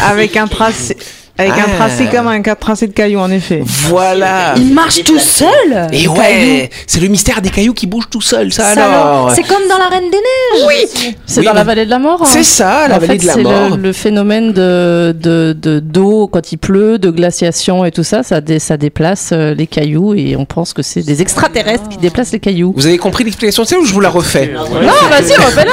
avec 0.06 0.36
un 0.36 0.46
tracé, 0.46 0.94
avec 0.98 1.06
un 1.06 1.23
Ah. 1.36 1.76
tracé 1.76 2.06
comme 2.06 2.28
un 2.28 2.40
tracé 2.42 2.86
de 2.86 2.92
cailloux 2.92 3.18
en 3.18 3.30
effet. 3.30 3.60
Voilà. 3.64 4.54
Il 4.56 4.72
marche 4.72 5.02
tout 5.02 5.18
seul 5.18 5.88
Et 5.92 6.06
ouais, 6.06 6.16
caillou. 6.16 6.66
c'est 6.86 7.00
le 7.00 7.08
mystère 7.08 7.42
des 7.42 7.50
cailloux 7.50 7.74
qui 7.74 7.88
bougent 7.88 8.08
tout 8.08 8.20
seul, 8.20 8.52
ça, 8.52 8.72
Ça 8.74 8.86
alors. 8.86 9.32
C'est 9.34 9.42
comme 9.42 9.66
dans 9.68 9.78
la 9.78 9.86
Reine 9.88 10.10
des 10.12 10.16
Neiges 10.18 10.64
Oui, 10.68 11.12
C'est 11.26 11.40
Oui, 11.40 11.46
dans 11.46 11.52
la 11.52 11.64
vallée 11.64 11.86
de 11.86 11.90
la 11.90 11.98
mort. 11.98 12.22
hein. 12.22 12.26
C'est 12.28 12.44
ça, 12.44 12.86
la 12.86 12.96
en 12.96 12.98
vallée 13.00 13.14
fait, 13.14 13.18
de 13.18 13.26
la 13.26 13.32
c'est 13.34 13.42
mort. 13.42 13.70
Le, 13.70 13.82
le 13.82 13.92
phénomène 13.92 14.52
de 14.52 15.12
de- 15.18 15.56
de- 15.60 15.80
d'eau 15.80 16.28
quand 16.28 16.52
il 16.52 16.56
pleut, 16.58 16.98
de 16.98 17.10
glaciation 17.10 17.84
et 17.84 17.90
tout 17.90 18.04
ça, 18.04 18.22
ça, 18.22 18.40
dé- 18.40 18.60
ça 18.60 18.76
déplace 18.76 19.30
euh, 19.32 19.54
les 19.54 19.66
cailloux 19.66 20.14
et 20.14 20.36
on 20.36 20.44
pense 20.44 20.72
que 20.72 20.82
c'est 20.82 21.02
des 21.02 21.20
extraterrestres 21.20 21.88
qui 21.88 21.98
déplacent 21.98 22.32
les 22.32 22.38
cailloux. 22.40 22.72
Vous 22.76 22.86
avez 22.86 22.98
compris 22.98 23.24
l'explication 23.24 23.64
de 23.64 23.68
ça 23.68 23.76
ou 23.78 23.84
je 23.84 23.92
vous 23.92 24.00
la 24.00 24.10
refais 24.10 24.52
Non, 24.54 24.62
vas-y, 25.10 25.34
refais-la 25.36 25.72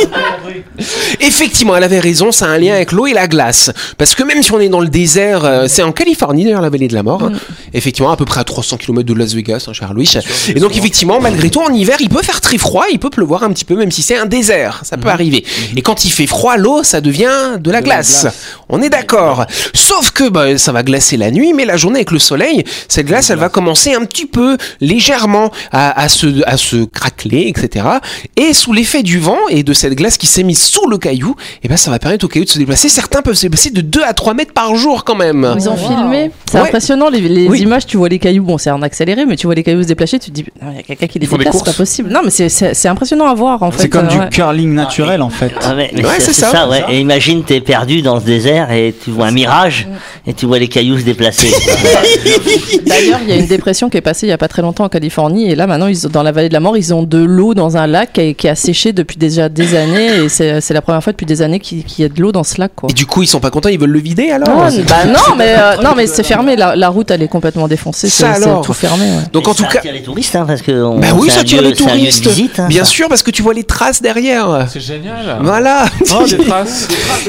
Effectivement, 1.20 1.76
elle 1.76 1.84
avait 1.84 2.00
raison, 2.00 2.32
ça 2.32 2.46
a 2.46 2.48
un 2.50 2.58
lien 2.58 2.74
avec 2.74 2.92
l'eau 2.92 3.06
et 3.06 3.12
la 3.12 3.26
glace. 3.26 3.70
Parce 3.98 4.14
que 4.14 4.22
même 4.22 4.42
si 4.46 4.52
on 4.52 4.60
est 4.60 4.68
dans 4.68 4.80
le 4.80 4.88
désert, 4.88 5.44
euh, 5.44 5.66
c'est 5.68 5.82
en 5.82 5.90
Californie 5.92 6.44
d'ailleurs, 6.44 6.60
la 6.60 6.70
vallée 6.70 6.86
de 6.88 6.94
la 6.94 7.02
mort. 7.02 7.22
hein. 7.24 7.32
Effectivement, 7.74 8.10
à 8.12 8.16
peu 8.16 8.24
près 8.24 8.40
à 8.40 8.44
300 8.44 8.76
km 8.76 9.04
de 9.06 9.12
Las 9.14 9.34
Vegas, 9.34 9.66
hein, 9.68 9.72
cher 9.72 9.92
Louis. 9.92 10.08
Et 10.48 10.60
donc, 10.60 10.76
effectivement, 10.76 11.20
malgré 11.20 11.50
tout, 11.50 11.60
en 11.60 11.72
hiver, 11.72 11.96
il 12.00 12.08
peut 12.08 12.22
faire 12.22 12.40
très 12.40 12.56
froid, 12.56 12.84
il 12.90 12.98
peut 13.00 13.10
pleuvoir 13.10 13.42
un 13.42 13.50
petit 13.50 13.64
peu, 13.64 13.74
même 13.74 13.90
si 13.90 14.02
c'est 14.02 14.16
un 14.16 14.26
désert. 14.26 14.82
Ça 14.84 14.96
peut 14.96 15.08
arriver. 15.08 15.44
Et 15.76 15.82
quand 15.82 16.04
il 16.04 16.10
fait 16.12 16.26
froid, 16.28 16.56
l'eau, 16.56 16.82
ça 16.84 17.00
devient 17.00 17.58
de 17.58 17.70
la 17.72 17.82
glace. 17.82 18.26
On 18.68 18.80
est 18.82 18.88
d'accord. 18.88 19.46
Sauf 19.74 20.12
que 20.12 20.28
bah, 20.28 20.56
ça 20.58 20.70
va 20.72 20.82
glacer 20.84 21.16
la 21.16 21.30
nuit, 21.32 21.52
mais 21.52 21.64
la 21.64 21.76
journée 21.76 21.98
avec 21.98 22.12
le 22.12 22.18
soleil, 22.20 22.62
cette 22.88 23.06
glace, 23.06 23.30
elle 23.30 23.38
va 23.38 23.48
commencer 23.48 23.94
un 23.94 24.04
petit 24.04 24.26
peu, 24.26 24.56
légèrement, 24.80 25.50
à, 25.72 26.00
à 26.00 26.08
se, 26.08 26.42
à 26.48 26.56
se 26.56 26.84
craqueler, 26.84 27.46
etc. 27.54 27.84
Et 28.36 28.54
sous 28.54 28.72
l'effet 28.72 29.02
du 29.02 29.18
vent 29.18 29.38
et 29.50 29.64
de 29.64 29.72
cette 29.72 29.94
glace 29.94 30.16
qui 30.18 30.26
s'est 30.26 30.44
mise 30.44 30.62
sous 30.62 30.88
le 30.88 30.98
caillou, 30.98 31.34
et 31.64 31.68
ben 31.68 31.76
ça 31.76 31.90
va 31.90 31.98
permettre 31.98 32.24
au 32.24 32.28
caillou 32.28 32.44
de 32.44 32.50
se 32.50 32.58
déplacer. 32.58 32.88
Certains 32.88 33.22
peuvent 33.22 33.34
se 33.34 33.42
déplacer 33.42 33.70
de 33.70 33.80
2 33.80 34.02
à 34.04 34.14
3 34.14 34.34
mètres 34.36 34.52
par 34.52 34.76
jour 34.76 35.04
quand 35.04 35.16
même. 35.16 35.54
Ils 35.58 35.68
ont 35.68 35.76
filmé. 35.76 36.30
C'est 36.50 36.58
Ouais. 36.60 36.68
impressionnant 36.68 37.08
les, 37.10 37.20
les 37.20 37.48
Oui. 37.48 37.60
images. 37.62 37.86
Tu 37.86 37.96
vois 37.96 38.08
les 38.08 38.18
cailloux. 38.18 38.44
Bon, 38.44 38.58
c'est 38.58 38.70
en 38.70 38.82
accéléré, 38.82 39.26
mais 39.26 39.36
tu 39.36 39.46
vois 39.46 39.54
les 39.56 39.62
cailloux 39.64 39.82
se 39.82 39.88
déplacer. 39.88 40.18
Tu 40.18 40.30
te 40.30 40.34
dis, 40.34 40.44
il 40.62 40.76
y 40.76 40.80
a 40.80 40.82
quelqu'un 40.82 41.06
qui 41.08 41.18
les 41.18 41.26
déplace, 41.26 41.56
c'est 41.58 41.64
pas 41.64 41.72
possible. 41.72 42.10
Non, 42.10 42.20
mais 42.24 42.30
c'est- 42.30 42.86
impressionnant 42.88 43.26
à 43.26 43.34
voir 43.34 43.62
en 43.62 43.70
fait. 43.72 43.82
C'est 43.82 43.88
comme 43.88 44.06
Euh, 44.06 44.10
du 44.10 44.18
ouais. 44.18 44.28
curling 44.30 44.72
naturel 44.74 45.22
en 45.22 45.30
fait. 45.30 45.50
Ah 45.62 45.74
ouais, 45.74 45.90
mais 45.94 46.04
Ouais, 46.04 46.12
c'est 46.20 46.32
ça. 46.32 46.50
ça, 46.52 46.68
ouais. 46.68 46.84
Et 46.90 47.00
imagine, 47.00 47.42
t'es 47.42 47.60
perdu 47.60 48.02
dans 48.02 48.20
ce 48.20 48.24
désert 48.26 48.70
et 48.70 48.94
tu 49.02 49.10
vois 49.10 49.26
un 49.26 49.30
mirage 49.32 49.88
et 50.26 50.34
tu 50.34 50.46
vois 50.46 50.58
les 50.58 50.68
cailloux 50.68 50.98
se 50.98 51.04
déplacer. 51.04 51.48
D'ailleurs, 52.86 53.20
il 53.22 53.28
y 53.28 53.32
a 53.32 53.36
une 53.36 53.46
dépression 53.46 53.88
qui 53.90 53.96
est 53.96 54.00
passée 54.02 54.26
il 54.26 54.30
y 54.30 54.32
a 54.32 54.38
pas 54.38 54.48
très 54.48 54.62
longtemps 54.62 54.84
en 54.84 54.88
Californie 54.88 55.50
et 55.50 55.54
là 55.54 55.66
maintenant 55.66 55.86
ils 55.86 56.00
dans 56.10 56.22
la 56.22 56.32
vallée 56.32 56.48
de 56.48 56.52
la 56.54 56.60
mort, 56.60 56.76
ils 56.76 56.94
ont 56.94 57.02
de 57.02 57.18
l'eau 57.18 57.54
dans 57.54 57.76
un 57.76 57.86
lac 57.86 58.12
qui, 58.14 58.34
qui 58.34 58.48
a 58.48 58.54
séché 58.54 58.92
depuis 58.92 59.16
déjà 59.16 59.48
des 59.48 59.74
années 59.74 60.24
et 60.24 60.28
c'est 60.28 60.70
la 60.70 60.82
première 60.82 61.02
fois 61.02 61.12
depuis 61.12 61.26
des 61.26 61.42
années 61.42 61.58
qu'il 61.60 61.84
y 61.98 62.04
a 62.04 62.08
de 62.08 62.20
l'eau 62.20 62.32
dans 62.32 62.44
ce 62.44 62.60
lac 62.60 62.72
quoi. 62.74 62.88
Et 62.90 62.94
du 62.94 63.06
coup, 63.06 63.22
ils 63.22 63.26
sont 63.26 63.40
pas 63.40 63.50
contents, 63.50 63.68
ils 63.68 63.78
veulent 63.78 63.90
le 63.90 63.98
vider 63.98 64.25
alors 64.30 64.48
Non, 64.48 64.64
bah 64.88 65.04
non, 65.06 65.34
mais 65.36 65.54
euh, 65.58 65.76
non, 65.82 65.90
mais 65.96 66.06
c'est 66.06 66.22
fermé. 66.22 66.56
La, 66.56 66.76
la 66.76 66.88
route, 66.88 67.10
elle 67.10 67.22
est 67.22 67.28
complètement 67.28 67.68
défoncée. 67.68 68.08
Ça 68.08 68.34
C'est 68.34 68.48
tout 68.62 68.72
fermé. 68.72 69.04
ouais. 69.04 69.22
Donc 69.32 69.48
en 69.48 69.52
ça 69.54 69.64
tout 69.64 69.70
cas, 69.70 69.78
attire 69.78 69.92
les 69.92 70.02
touristes, 70.02 70.34
hein, 70.36 70.44
parce 70.46 70.62
que 70.62 70.72
on- 70.72 70.98
bah 70.98 71.08
oui, 71.14 71.30
ça 71.30 71.40
attire 71.40 71.62
les 71.62 71.72
touristes. 71.74 72.26
visite, 72.26 72.58
hein, 72.60 72.66
Bien 72.68 72.84
ça. 72.84 72.90
sûr, 72.90 73.08
parce 73.08 73.22
que 73.22 73.30
tu 73.30 73.42
vois 73.42 73.54
les 73.54 73.64
traces 73.64 74.02
derrière. 74.02 74.66
C'est 74.70 74.80
génial. 74.80 75.38
Voilà. 75.42 75.84
Oh, 76.18 76.24
des 76.26 76.38
traces. 76.46 76.88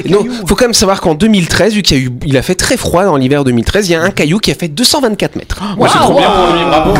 Donc, 0.09 0.27
faut 0.47 0.55
quand 0.55 0.65
même 0.65 0.73
savoir 0.73 1.01
qu'en 1.01 1.13
2013, 1.15 1.73
vu 1.73 1.81
qu'il 1.81 1.97
y 1.97 2.01
a 2.01 2.03
eu, 2.03 2.11
il 2.25 2.38
a 2.38 2.41
fait 2.41 2.55
très 2.55 2.77
froid 2.77 3.05
dans 3.05 3.15
l'hiver 3.17 3.44
2013, 3.44 3.89
il 3.89 3.91
y 3.94 3.95
a 3.95 4.01
un 4.01 4.11
caillou 4.11 4.39
qui 4.39 4.51
a 4.51 4.55
fait 4.55 4.67
224 4.67 5.35
mètres. 5.35 5.61
Moi, 5.77 5.88
c'est 5.91 5.99
trop 5.99 6.17
bien 6.17 6.29
pour 6.29 6.55
lui, 6.55 6.63
bravo. 6.65 6.94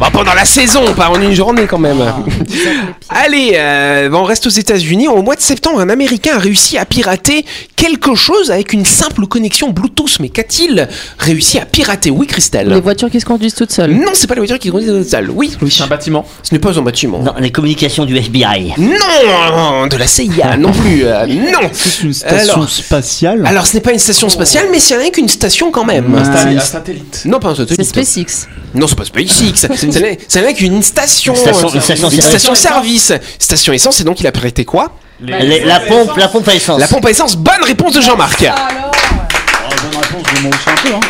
Bah, 0.00 0.08
pendant 0.12 0.34
la 0.34 0.44
saison, 0.44 0.92
pas 0.94 1.08
en 1.08 1.20
une 1.22 1.32
journée 1.34 1.66
quand 1.66 1.78
même. 1.78 1.98
Allez, 3.08 3.52
euh, 3.54 4.10
on 4.12 4.24
reste 4.24 4.46
aux 4.46 4.50
États-Unis. 4.50 5.06
Au 5.06 5.22
mois 5.22 5.36
de 5.36 5.40
septembre, 5.40 5.78
un 5.78 5.88
Américain 5.88 6.32
a 6.34 6.38
réussi 6.38 6.76
à 6.76 6.84
pirater 6.84 7.44
quelque 7.76 8.14
chose 8.16 8.50
avec 8.50 8.72
une 8.72 8.84
simple 8.84 9.26
connexion 9.26 9.70
Bluetooth. 9.70 10.18
Mais 10.18 10.30
qu'a-t-il 10.30 10.88
réussi 11.18 11.58
à 11.60 11.64
pirater? 11.64 12.10
Oui, 12.10 12.26
Christelle. 12.26 12.70
Les 12.70 12.80
voitures 12.80 13.08
qui 13.08 13.20
se 13.20 13.24
conduisent 13.24 13.54
toutes 13.54 13.70
seules. 13.70 13.92
Non, 13.94 14.10
c'est 14.14 14.26
pas 14.26 14.34
la 14.34 14.40
voiture 14.40 14.58
qui 14.58 14.70
conduit 14.70 14.88
dans 14.88 14.94
la 14.96 15.04
salle. 15.04 15.30
Oui, 15.30 15.56
Louis. 15.60 15.70
C'est 15.70 15.84
un 15.84 15.86
bâtiment. 15.86 16.26
Ce 16.42 16.52
n'est 16.52 16.58
pas 16.58 16.76
un 16.76 16.82
bâtiment. 16.82 17.20
Non, 17.20 17.34
les 17.38 17.52
communications 17.52 18.04
du 18.04 18.16
FBI. 18.16 18.74
Non, 18.78 19.86
de 19.86 19.96
la 19.96 20.06
CIA 20.08 20.56
non 20.56 20.72
plus. 20.72 21.04
euh, 21.04 21.24
non. 21.26 21.68
C'est 21.72 22.02
une 22.02 22.12
station 22.12 22.54
Alors- 22.54 22.68
spatiale. 22.68 23.44
Alors, 23.46 23.66
ce 23.66 23.74
n'est 23.74 23.80
pas 23.80 23.92
une 23.92 23.98
station 24.00 24.28
spatiale, 24.28 24.66
mais 24.72 24.80
c'est 24.80 24.96
rien 24.96 25.10
qu'une 25.10 25.28
station 25.28 25.70
quand 25.70 25.84
même. 25.84 26.12
Ah, 26.16 26.28
Un 26.46 26.58
c'est- 26.58 26.66
satellite. 26.66 27.22
Non, 27.26 27.38
pas 27.38 27.50
un 27.50 27.54
C'est 27.54 27.68
satellite. 27.68 27.86
SpaceX. 27.86 28.48
Non, 28.74 28.88
c'est 28.88 28.96
pas 28.98 29.04
SpaceX. 29.04 29.68
C'est. 29.92 30.18
Station- 31.34 31.68
une 31.68 31.80
station- 31.80 32.08
Une 32.10 32.20
station 32.22 32.54
service. 32.54 33.12
Station 33.38 33.72
essence, 33.72 34.00
et 34.00 34.04
donc 34.04 34.20
il 34.20 34.26
a 34.26 34.32
prêté 34.32 34.64
quoi 34.64 34.92
Les- 35.20 35.60
la 35.64 35.80
pompe, 35.80 36.16
la 36.16 36.28
pompe 36.28 36.48
à 36.48 36.54
essence. 36.54 36.80
La 36.80 36.88
pompe 36.88 37.06
à 37.06 37.10
essence. 37.10 37.36
Bonne 37.36 37.62
réponse 37.64 37.92
de 37.94 38.00
Jean-Marc. 38.00 38.40
bonne 38.40 40.00
réponse, 40.02 40.22
je 40.36 40.42
m'en 40.42 40.52
fiche 40.52 40.68
un 40.68 40.74
peu. 40.88 40.94
Hein. 40.94 41.00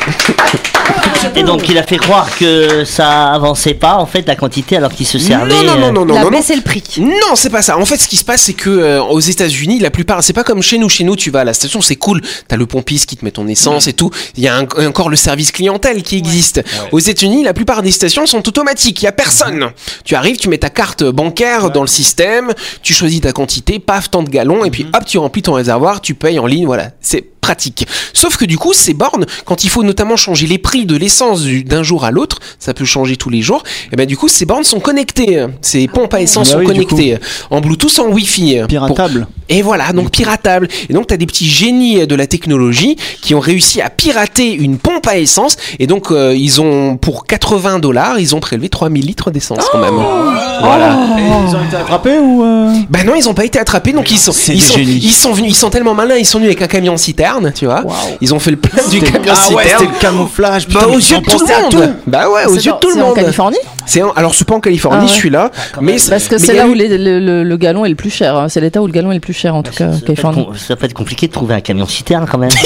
Et 1.36 1.42
donc 1.42 1.68
il 1.68 1.76
a 1.78 1.82
fait 1.82 1.96
croire 1.96 2.28
que 2.38 2.84
ça 2.84 3.32
avançait 3.32 3.74
pas 3.74 3.96
en 3.96 4.06
fait 4.06 4.26
la 4.26 4.36
quantité 4.36 4.76
alors 4.76 4.92
qu'il 4.92 5.06
se 5.06 5.18
servait. 5.18 5.52
Non, 5.52 5.64
non, 5.64 5.78
non, 5.92 5.92
non, 5.92 6.04
non, 6.04 6.30
baissé 6.30 6.54
le 6.54 6.62
prix. 6.62 6.82
Non, 6.98 7.34
c'est 7.34 7.50
pas 7.50 7.62
ça. 7.62 7.76
En 7.78 7.84
fait, 7.84 7.96
ce 7.96 8.06
qui 8.08 8.16
se 8.16 8.24
passe, 8.24 8.42
c'est 8.42 8.52
que 8.54 8.70
euh, 8.70 9.02
aux 9.02 9.20
États-Unis, 9.20 9.80
la 9.80 9.90
plupart, 9.90 10.22
c'est 10.22 10.32
pas 10.32 10.44
comme 10.44 10.62
chez 10.62 10.78
nous. 10.78 10.88
Chez 10.88 11.02
nous, 11.04 11.16
tu 11.16 11.30
vas 11.30 11.40
à 11.40 11.44
la 11.44 11.52
station, 11.54 11.80
c'est 11.80 11.96
cool. 11.96 12.20
T'as 12.48 12.56
le 12.56 12.66
pompiste 12.66 13.06
qui 13.06 13.16
te 13.16 13.24
met 13.24 13.30
ton 13.32 13.46
essence 13.48 13.88
et 13.88 13.92
tout. 13.92 14.10
Il 14.36 14.42
y 14.44 14.48
a 14.48 14.56
un- 14.56 14.86
encore 14.86 15.08
le 15.10 15.16
service 15.16 15.50
clientèle 15.52 16.02
qui 16.02 16.16
existe. 16.16 16.62
Aux 16.92 16.98
États-Unis, 17.00 17.42
la 17.42 17.52
plupart 17.54 17.82
des 17.82 17.90
stations 17.90 18.26
sont 18.26 18.46
automatiques. 18.48 19.02
Il 19.02 19.04
y 19.04 19.08
a 19.08 19.12
personne. 19.12 19.70
Tu 20.04 20.14
arrives, 20.14 20.36
tu 20.36 20.48
mets 20.48 20.58
ta 20.58 20.70
carte 20.70 21.02
bancaire 21.04 21.70
dans 21.70 21.82
le 21.82 21.88
système, 21.88 22.52
tu 22.82 22.94
choisis 22.94 23.20
ta 23.20 23.32
quantité, 23.32 23.78
paf, 23.78 24.10
tant 24.10 24.22
de 24.22 24.30
gallons, 24.30 24.64
et 24.64 24.70
puis 24.70 24.86
hop, 24.94 25.04
tu 25.04 25.18
remplis 25.18 25.42
ton 25.42 25.54
réservoir, 25.54 26.00
tu 26.00 26.14
payes 26.14 26.38
en 26.38 26.46
ligne. 26.46 26.66
Voilà, 26.66 26.90
c'est 27.00 27.24
pratique. 27.44 27.86
Sauf 28.14 28.36
que 28.38 28.46
du 28.46 28.56
coup, 28.56 28.72
ces 28.72 28.94
bornes, 28.94 29.26
quand 29.44 29.64
il 29.64 29.68
faut 29.70 29.82
notamment 29.82 30.16
changer 30.16 30.46
les 30.46 30.56
prix 30.58 30.86
de 30.86 30.96
l'essence 30.96 31.42
du- 31.42 31.62
d'un 31.62 31.82
jour 31.82 32.04
à 32.04 32.10
l'autre, 32.10 32.38
ça 32.58 32.72
peut 32.72 32.86
changer 32.86 33.16
tous 33.16 33.28
les 33.30 33.42
jours. 33.42 33.62
Et 33.92 33.96
ben 33.96 34.06
du 34.06 34.16
coup, 34.16 34.28
ces 34.28 34.46
bornes 34.46 34.64
sont 34.64 34.80
connectées. 34.80 35.46
Ces 35.60 35.86
pompes 35.88 36.14
à 36.14 36.20
essence 36.22 36.48
Bah 36.48 36.52
sont 36.54 36.60
oui, 36.60 36.66
connectées 36.66 37.18
en 37.50 37.60
Bluetooth, 37.60 37.98
en 37.98 38.08
Wi-Fi. 38.08 38.58
Pour- 38.60 38.68
Piratable. 38.68 39.26
et 39.50 39.60
voilà, 39.62 39.92
donc 39.92 40.10
piratable. 40.10 40.68
Et 40.88 40.92
donc, 40.94 41.06
tu 41.08 41.12
as 41.14 41.16
des 41.18 41.26
petits 41.26 41.48
génies 41.48 42.06
de 42.06 42.14
la 42.14 42.26
technologie 42.26 42.96
qui 43.20 43.34
ont 43.34 43.40
réussi 43.40 43.80
à 43.82 43.90
pirater 43.90 44.52
une 44.54 44.78
pompe 44.78 45.06
à 45.06 45.18
essence. 45.18 45.56
Et 45.78 45.86
donc, 45.86 46.10
euh, 46.10 46.34
ils 46.34 46.60
ont, 46.62 46.96
pour 46.96 47.26
80 47.26 47.78
dollars, 47.78 48.18
ils 48.18 48.34
ont 48.34 48.40
prélevé 48.40 48.68
3000 48.70 49.04
litres 49.06 49.30
d'essence 49.30 49.64
quand 49.70 49.78
même. 49.80 49.94
Voilà. 50.62 50.98
Et 51.18 51.22
ils 51.48 51.56
ont 51.56 51.64
été 51.64 51.76
attrapés 51.76 52.18
ou 52.18 52.42
euh 52.42 52.72
Ben 52.90 53.04
non, 53.06 53.14
ils 53.14 53.28
ont 53.28 53.34
pas 53.34 53.44
été 53.44 53.58
attrapés, 53.58 53.92
donc 53.92 54.10
ils 54.10 54.18
sont, 54.18 54.32
C'est 54.32 54.54
ils 54.54 54.62
sont, 54.62 54.78
génies. 54.78 55.00
ils 55.02 55.12
sont 55.12 55.32
venus, 55.32 55.50
ils 55.52 55.56
sont 55.56 55.70
tellement 55.70 55.94
malins, 55.94 56.16
ils 56.16 56.24
sont 56.26 56.38
venus 56.38 56.50
avec 56.50 56.62
un 56.62 56.66
camion 56.68 56.96
citerne, 56.96 57.33
tu 57.54 57.66
vois. 57.66 57.82
Ils 58.20 58.34
ont 58.34 58.38
fait 58.38 58.50
le 58.52 58.56
plein 58.56 58.82
du 58.88 59.00
camion 59.00 59.32
Ah 59.34 59.52
ouais, 59.54 59.64
c'était 59.68 59.84
le 59.84 60.00
camouflage. 60.00 60.68
Bah, 60.68 60.86
aux 60.86 60.96
yeux 60.98 61.18
de 61.18 61.24
tout 61.24 61.38
le 61.46 61.78
monde. 61.80 61.94
Bah 62.06 62.28
ouais, 62.28 62.46
aux 62.46 62.54
yeux 62.54 62.72
de 62.72 62.78
tout 62.78 62.90
le 62.90 63.02
en 63.02 63.06
monde. 63.06 63.16
Californie 63.16 63.58
C'est 63.86 64.02
en- 64.02 64.10
alors 64.12 64.34
c'est 64.34 64.46
pas 64.46 64.54
en 64.54 64.60
Californie 64.60 64.98
Ah 65.02 65.04
ouais. 65.06 65.16
celui-là, 65.16 65.50
mais 65.80 65.98
c'est- 65.98 66.10
Parce 66.10 66.28
que 66.28 66.34
mais 66.36 66.38
c'est 66.40 66.54
là 66.54 66.66
eu- 66.66 66.70
où 66.70 66.74
les- 66.74 66.96
le, 66.98 67.18
le- 67.20 67.42
le 67.42 67.56
galon 67.56 67.84
est 67.84 67.88
le 67.88 67.94
plus 67.94 68.10
cher. 68.10 68.36
hein. 68.36 68.48
C'est 68.48 68.60
l'État 68.60 68.82
où 68.82 68.86
le 68.86 68.92
galon 68.92 69.10
est 69.12 69.16
le 69.16 69.20
plus 69.20 69.32
cher, 69.34 69.54
en 69.54 69.62
tout 69.62 69.72
cas, 69.72 69.92
Ça 69.92 70.00
Californie. 70.00 70.46
ça 70.56 70.74
va 70.74 70.86
être 70.86 70.94
compliqué 70.94 71.26
de 71.28 71.32
trouver 71.32 71.54
un 71.54 71.60
camion 71.60 71.86
citerne 71.86 72.26
quand 72.30 72.38
même. 72.38 72.50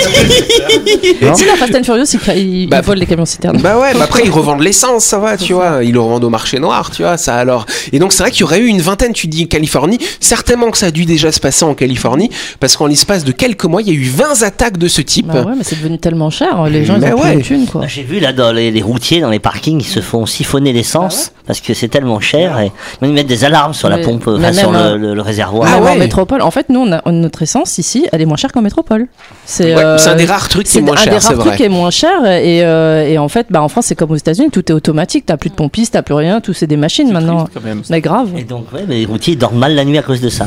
Si 1.35 1.45
la 1.45 1.57
Fast 1.57 1.75
and 1.75 1.85
Furious, 1.85 2.05
ils, 2.15 2.19
cra- 2.19 2.37
ils- 2.37 2.69
Bah, 2.69 2.79
ils 2.83 2.85
volent 2.87 3.01
les 3.01 3.07
camions 3.07 3.25
citernes. 3.25 3.59
Bah 3.61 3.79
ouais, 3.79 3.93
bah 3.95 4.05
après 4.05 4.23
ils 4.25 4.31
revendent 4.39 4.61
l'essence, 4.63 5.05
ça 5.05 5.19
va, 5.19 5.37
tu 5.37 5.53
vois. 5.53 5.83
Ils 5.85 5.93
le 5.93 6.01
revendent 6.01 6.25
au 6.25 6.31
marché 6.31 6.59
noir, 6.59 6.91
tu 6.91 7.03
vois, 7.03 7.17
ça 7.17 7.35
alors. 7.37 7.67
Et 7.93 7.99
donc 7.99 8.13
c'est 8.13 8.23
vrai 8.23 8.31
qu'il 8.31 8.41
y 8.41 8.45
aurait 8.45 8.61
eu 8.61 8.67
une 8.67 8.81
vingtaine, 8.81 9.13
tu 9.13 9.27
dis 9.27 9.49
Californie. 9.49 9.99
Certainement 10.21 10.71
que 10.71 10.79
ça 10.79 10.87
a 10.87 10.91
dû 10.91 11.05
déjà 11.05 11.33
se 11.33 11.41
passer 11.41 11.65
en 11.65 11.75
Californie, 11.75 12.31
parce 12.61 12.77
qu'en 12.77 12.87
l'espace 12.87 13.25
de 13.25 13.33
quelques 13.33 13.65
mois, 13.65 13.83
il 13.83 13.89
y 13.89 13.91
a 13.91 13.95
eu 13.95 14.05
20 14.09 14.43
attaques 14.43 14.79
de 14.79 14.89
ce 14.89 15.01
type. 15.03 15.27
Bah 15.27 15.43
ouais, 15.43 15.53
mais 15.57 15.65
c'est 15.65 15.77
devenu 15.77 15.99
tellement 15.99 16.31
cher, 16.31 16.65
les 16.69 16.85
gens 16.85 16.95
ils 16.97 17.01
Mais 17.01 17.13
ont 17.13 17.21
ouais. 17.23 17.33
plus 17.35 17.43
de 17.43 17.43
thunes 17.47 17.67
quoi. 17.67 17.81
Bah, 17.83 17.87
J'ai 17.89 18.03
vu 18.03 18.21
là 18.21 18.33
dans 18.33 18.53
les, 18.53 18.71
les 18.71 18.83
routiers, 18.83 19.21
dans 19.21 19.31
les 19.31 19.39
parkings, 19.39 19.81
ils 19.81 19.85
se 19.87 20.01
font 20.01 20.27
siphonner 20.27 20.73
l'essence 20.73 21.08
parce 21.47 21.61
que 21.61 21.75
c'est 21.75 21.88
tellement 21.88 22.21
cher 22.21 22.59
et 22.61 22.73
même 23.03 23.11
ils 23.11 23.15
mettent 23.15 23.27
des 23.27 23.45
alarmes 23.45 23.75
sur 23.75 23.88
la 23.88 23.99
pompe, 23.99 24.27
enfin, 24.29 24.53
sur 24.53 24.71
le, 24.73 24.79
euh, 24.79 24.97
le- 24.97 25.15
le 25.15 25.23
réservoir. 25.23 25.69
Ah 25.71 25.77
Même 25.77 25.83
en 25.85 25.93
ouais. 25.93 25.99
métropole. 25.99 26.43
En 26.43 26.50
fait, 26.50 26.69
nous, 26.69 26.81
on 26.81 26.93
a, 26.93 27.03
notre 27.11 27.43
essence 27.43 27.79
ici, 27.79 28.07
elle 28.12 28.21
est 28.21 28.27
moins 28.27 28.37
chère 28.37 28.53
qu'en 28.53 28.62
métropole. 28.62 29.07
C'est 29.45 29.75
Ouais, 29.75 29.83
euh, 29.85 29.99
un 30.07 30.15
des 30.17 30.25
rares 30.27 30.49
trucs 30.49 30.67
qui 30.67 30.79
est 30.79 30.81
c'est 30.81 30.81
moins 30.87 30.95
un 30.95 30.97
cher, 30.97 31.15
des 31.15 31.21
c'est 31.21 31.29
rares 31.35 31.38
trucs 31.41 31.57
qui 31.57 31.62
est 31.65 31.69
moins 31.69 31.91
cher 31.91 32.25
et, 32.27 32.65
euh, 32.65 33.07
et 33.09 33.19
en 33.19 33.29
fait, 33.29 33.47
bah, 33.50 33.62
en 33.62 33.69
France, 33.69 33.87
c'est 33.87 33.95
comme 33.95 34.11
aux 34.11 34.17
États-Unis, 34.17 34.50
tout 34.50 34.71
est 34.71 34.75
automatique. 34.75 35.25
T'as 35.27 35.37
plus 35.37 35.50
de 35.50 35.55
pompistes, 35.55 35.93
t'as 35.95 36.03
plus 36.03 36.15
rien, 36.15 36.41
tout 36.41 36.53
c'est 36.53 36.67
des 36.67 36.77
machines 36.77 37.12
maintenant. 37.12 37.49
Quand 37.53 37.62
même. 37.65 37.83
Mais 37.91 38.00
grave. 38.00 38.29
Et 38.37 38.45
donc 38.45 38.73
ouais, 38.73 38.85
mais 38.88 38.97
les 38.97 39.07
routiers 39.07 39.37
dorment 39.37 39.59
mal 39.59 39.75
la 39.75 39.85
nuit 39.85 39.99
à 39.99 40.03
cause 40.03 40.21
de 40.21 40.29
ça. 40.29 40.47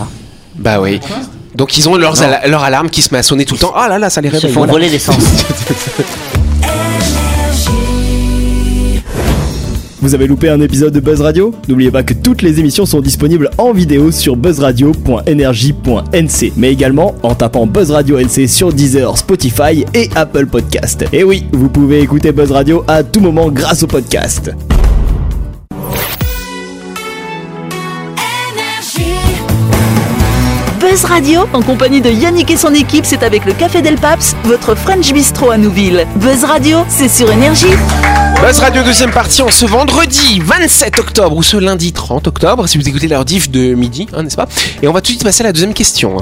Bah 0.56 0.80
oui. 0.82 1.00
Donc 1.56 1.78
ils 1.78 1.90
ont 1.90 1.96
leurs 1.98 2.22
ala- 2.22 2.48
leur 2.48 2.64
alarme 2.64 2.90
qui 2.90 3.02
se 3.02 3.14
met 3.14 3.20
à 3.20 3.24
sonner 3.24 3.44
tout 3.46 3.56
le 3.56 3.60
temps. 3.60 3.74
Ah 3.76 3.88
là 3.90 4.00
là, 4.00 4.10
ça 4.10 4.22
les 4.22 4.30
Ils 4.30 4.32
se 4.32 4.36
réveille. 4.38 4.54
font 4.54 4.60
voilà. 4.62 4.74
voler 4.74 4.90
l'essence. 4.90 5.18
Vous 10.02 10.16
avez 10.16 10.26
loupé 10.26 10.50
un 10.50 10.60
épisode 10.62 10.96
de 10.96 11.00
Buzz 11.00 11.22
Radio? 11.22 11.54
N'oubliez 11.68 11.92
pas 11.92 12.02
que 12.02 12.16
toutes 12.16 12.42
les 12.42 12.60
émissions 12.60 12.88
sont 12.88 13.02
disponibles 13.02 13.52
en 13.60 13.72
vidéo 13.72 14.10
sur 14.10 14.36
buzzradio.energie.nc, 14.36 16.54
mais 16.58 16.72
également 16.72 17.14
en 17.22 17.36
tapant 17.36 17.68
Buzz 17.68 17.92
Radio 17.92 18.18
NC 18.20 18.48
sur 18.48 18.74
Deezer, 18.74 19.16
Spotify 19.16 19.86
et 19.94 20.10
Apple 20.16 20.48
Podcast. 20.48 21.06
Et 21.14 21.24
oui, 21.24 21.46
vous 21.52 21.70
pouvez 21.70 22.02
écouter 22.02 22.32
Buzz 22.32 22.52
Radio 22.52 22.84
à 22.88 23.04
tout 23.04 23.20
moment 23.20 23.52
grâce 23.52 23.84
au 23.84 23.88
podcast. 23.88 24.50
Buzz 30.80 31.06
Radio, 31.06 31.42
en 31.54 31.62
compagnie 31.62 32.02
de 32.02 32.10
Yannick 32.10 32.50
et 32.50 32.58
son 32.58 32.74
équipe, 32.74 33.06
c'est 33.06 33.22
avec 33.22 33.46
le 33.46 33.54
Café 33.54 33.84
Del 33.84 33.98
Paps, 33.98 34.36
votre 34.46 34.74
French 34.74 35.14
Bistro 35.14 35.52
à 35.52 35.60
Nouville. 35.60 36.08
Buzz 36.16 36.44
Radio, 36.44 36.80
c'est 36.90 37.08
sur 37.08 37.32
Énergie. 37.32 37.68
Buzz 38.42 38.58
Radio 38.60 38.82
deuxième 38.82 39.12
partie 39.12 39.44
en 39.44 39.52
ce 39.52 39.68
vendredi 39.68 40.40
27 40.44 41.00
octobre 41.00 41.38
ou 41.38 41.44
ce 41.44 41.58
lundi 41.58 41.94
30 41.94 42.28
octobre 42.28 42.68
si 42.68 42.80
vous 42.80 42.90
écoutez 42.90 43.08
l'heure 43.08 43.24
diff 43.24 43.52
de 43.52 43.76
midi, 43.76 44.08
hein, 44.14 44.24
n'est-ce 44.24 44.36
pas? 44.36 44.48
Et 44.82 44.88
on 44.88 44.94
va 44.94 45.00
tout 45.02 45.04
de 45.04 45.08
suite 45.10 45.24
passer 45.24 45.42
à 45.42 45.48
la 45.48 45.54
deuxième 45.54 45.76
question. 45.76 46.18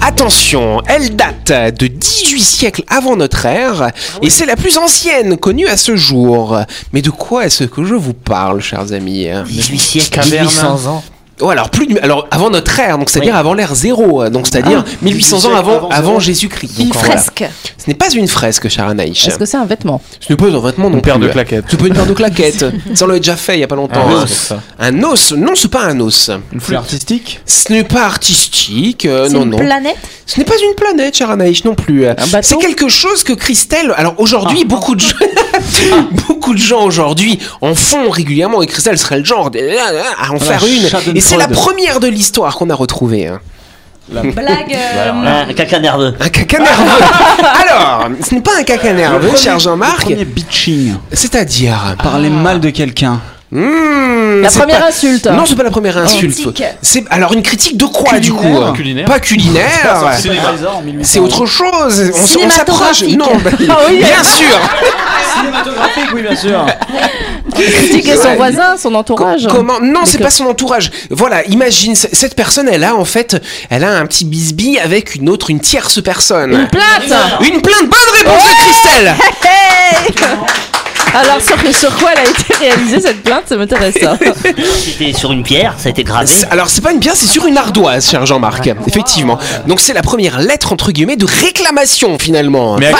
Attention, 0.00 0.82
elle 0.86 1.16
date 1.16 1.78
de 1.80 1.86
18 1.86 2.40
siècles 2.40 2.84
avant 2.88 3.16
notre 3.16 3.46
ère 3.46 3.90
et 4.22 4.28
c'est 4.30 4.46
la 4.46 4.56
plus 4.56 4.76
ancienne 4.76 5.38
connue 5.38 5.66
à 5.66 5.76
ce 5.76 5.96
jour. 5.96 6.58
Mais 6.92 7.00
de 7.00 7.10
quoi 7.10 7.46
est-ce 7.46 7.64
que 7.64 7.84
je 7.84 7.94
vous 7.94 8.14
parle, 8.14 8.60
chers 8.60 8.92
amis? 8.92 9.28
18 9.46 9.78
siècles, 9.78 10.08
Caverne. 10.10 10.44
1800 10.46 10.86
ans. 10.90 11.04
Oh, 11.40 11.50
alors 11.50 11.70
plus 11.70 11.96
alors 12.02 12.26
avant 12.30 12.50
notre 12.50 12.78
ère, 12.80 12.98
donc 12.98 13.10
c'est-à-dire 13.10 13.34
Oui. 13.34 13.38
avant 13.38 13.54
l'ère 13.54 13.74
zéro, 13.74 14.28
donc 14.28 14.46
c'est-à-dire 14.48 14.84
1800 15.02 15.44
ans 15.50 15.54
avant, 15.56 15.88
avant. 15.88 16.18
Jésus-Christ. 16.18 16.78
Une 16.80 16.88
voilà. 16.90 17.10
fresque. 17.16 17.44
Ce 17.78 17.84
n'est 17.86 17.94
pas 17.94 18.10
une 18.10 18.26
fresque, 18.28 18.68
cher 18.68 18.86
Anaïs. 18.88 19.26
Est-ce 19.26 19.38
que 19.38 19.44
c'est 19.46 19.56
un 19.56 19.64
vêtement? 19.64 20.00
Ce 20.20 20.32
n'est 20.32 20.36
pas 20.36 20.46
un 20.46 20.60
vêtement 20.60 20.90
non 20.90 20.96
Une 20.96 21.02
paire 21.02 21.16
plus. 21.18 21.26
de 21.28 21.32
claquettes. 21.32 21.64
C'est 21.68 21.78
pas 21.78 21.86
une 21.86 21.94
paire 21.94 22.06
de 22.06 22.12
claquettes. 22.14 22.58
ça, 22.94 23.04
on 23.04 23.06
l'avait 23.08 23.20
déjà 23.20 23.36
fait 23.36 23.54
il 23.56 23.60
y 23.60 23.64
a 23.64 23.68
pas 23.68 23.76
longtemps. 23.76 24.04
Ah, 24.08 24.22
hein. 24.22 24.26
ça. 24.26 24.60
Un 24.80 25.02
os 25.04 25.32
Non, 25.32 25.52
c'est 25.54 25.70
pas 25.70 25.84
un 25.84 25.98
os. 26.00 26.30
C'est 26.60 26.74
artistique? 26.74 27.40
Ce 27.46 27.72
n'est 27.72 27.84
pas 27.84 28.04
artistique. 28.04 29.04
euh, 29.06 29.28
non, 29.28 29.42
une 29.44 29.50
non. 29.50 29.58
planète? 29.58 29.96
Ce 30.26 30.38
n'est 30.38 30.44
pas 30.44 30.54
une 30.68 30.74
planète, 30.74 31.16
cher 31.16 31.30
Anaïs, 31.30 31.64
non 31.64 31.74
plus. 31.74 32.04
C'est 32.42 32.58
quelque 32.58 32.88
chose 32.88 33.22
que 33.22 33.32
Christelle. 33.32 33.94
Alors 33.96 34.14
aujourd'hui, 34.18 34.64
beaucoup 34.64 34.94
de 34.94 35.00
gens, 35.00 35.14
beaucoup 36.28 36.52
de 36.54 36.58
gens 36.58 36.84
aujourd'hui 36.84 37.38
en 37.60 37.74
font 37.74 38.10
régulièrement 38.10 38.60
et 38.62 38.66
Christelle 38.66 38.98
serait 38.98 39.18
le 39.18 39.24
genre 39.24 39.50
de- 39.50 39.58
à 39.58 40.32
en 40.32 40.38
faire 40.38 40.62
une. 40.66 40.88
C'est 41.28 41.36
la 41.36 41.48
première 41.48 42.00
de 42.00 42.06
l'histoire 42.08 42.56
qu'on 42.56 42.70
a 42.70 42.74
retrouvée. 42.74 43.26
hein. 43.26 43.40
Blague. 44.10 44.74
euh, 44.74 45.44
Un 45.50 45.52
caca 45.52 45.78
nerveux. 45.78 46.14
Un 46.18 46.28
caca 46.30 46.58
nerveux. 46.58 46.84
Alors, 47.68 48.08
ce 48.26 48.34
n'est 48.34 48.40
pas 48.40 48.52
un 48.58 48.62
caca 48.62 48.92
nerveux, 48.94 49.36
cher 49.36 49.54
Le 49.54 49.60
Jean-Marc. 49.60 50.00
premier 50.04 50.24
bitching. 50.24 50.94
C'est-à-dire. 51.12 51.96
Parler 52.02 52.30
mal 52.30 52.58
de 52.60 52.70
quelqu'un. 52.70 53.20
Hmm, 53.50 54.40
La 54.42 54.48
c'est 54.50 54.58
première 54.60 54.80
pas- 54.80 54.88
insulte. 54.88 55.26
Non, 55.26 55.44
c'est 55.46 55.56
pas 55.56 55.62
la 55.62 55.70
première 55.70 55.96
insulte. 55.98 56.34
Critique. 56.34 56.64
C'est 56.82 57.04
alors 57.10 57.32
une 57.34 57.42
critique 57.42 57.76
de 57.78 57.84
quoi 57.86 58.18
du 58.18 58.32
coup 58.32 58.42
Culinaire. 58.42 58.66
hein 58.66 58.72
Culinaire. 58.74 59.06
Pas 59.06 59.20
culinaire. 59.20 60.04
C'est 61.02 61.18
autre 61.18 61.44
chose. 61.46 62.10
On, 62.14 62.18
s- 62.24 62.36
on 62.42 62.50
s'approche. 62.50 62.98
Cinématographique. 62.98 63.18
Non, 63.18 63.26
bah, 63.44 63.50
Ah 63.70 63.76
oui. 63.90 63.98
bien 63.98 64.22
sûr. 64.22 64.58
Cinématographique, 65.38 66.08
oui, 66.14 66.22
bien 66.22 66.36
sûr. 66.36 66.64
Critiquer 67.62 68.16
son 68.16 68.34
voisin, 68.34 68.76
son 68.76 68.94
entourage. 68.94 69.46
Comment 69.50 69.80
Non, 69.80 70.00
c'est 70.04 70.18
pas 70.18 70.30
son 70.30 70.46
entourage. 70.46 70.90
Voilà, 71.10 71.44
imagine 71.46 71.94
cette 71.94 72.34
personne, 72.34 72.68
elle 72.68 72.84
a 72.84 72.96
en 72.96 73.04
fait, 73.04 73.36
elle 73.70 73.84
a 73.84 73.98
un 73.98 74.06
petit 74.06 74.24
bisbille 74.24 74.78
avec 74.78 75.14
une 75.14 75.28
autre, 75.28 75.50
une 75.50 75.60
tierce 75.60 76.02
personne. 76.02 76.52
Une 76.52 76.68
plainte 76.68 77.12
Une 77.40 77.60
plainte. 77.62 77.88
Bonne 77.88 78.16
réponse 78.16 78.42
de 78.44 78.54
Christelle. 78.62 79.14
Alors, 81.14 81.40
sur, 81.40 81.56
sur 81.74 81.96
quoi 81.96 82.10
elle 82.12 82.26
a 82.26 82.30
été 82.30 82.54
réalisée 82.60 83.00
cette 83.00 83.22
plainte? 83.22 83.44
Ça 83.48 83.56
m'intéresse 83.56 83.96
ça. 84.00 84.16
C'était 84.84 85.12
sur 85.12 85.32
une 85.32 85.42
pierre, 85.42 85.74
ça 85.78 85.88
a 85.88 85.90
été 85.90 86.04
gravé? 86.04 86.28
Alors 86.50 86.68
c'est 86.68 86.80
pas 86.80 86.92
une 86.92 87.00
pierre, 87.00 87.16
c'est 87.16 87.26
sur 87.26 87.46
une 87.46 87.56
ardoise, 87.56 88.08
cher 88.10 88.24
Jean-Marc. 88.26 88.68
Effectivement. 88.86 89.38
Donc 89.66 89.80
c'est 89.80 89.92
la 89.94 90.02
première 90.02 90.38
lettre 90.40 90.72
entre 90.72 90.92
guillemets 90.92 91.16
de 91.16 91.26
réclamation 91.26 92.18
finalement. 92.18 92.76
Mais 92.78 92.90
pas. 92.90 92.98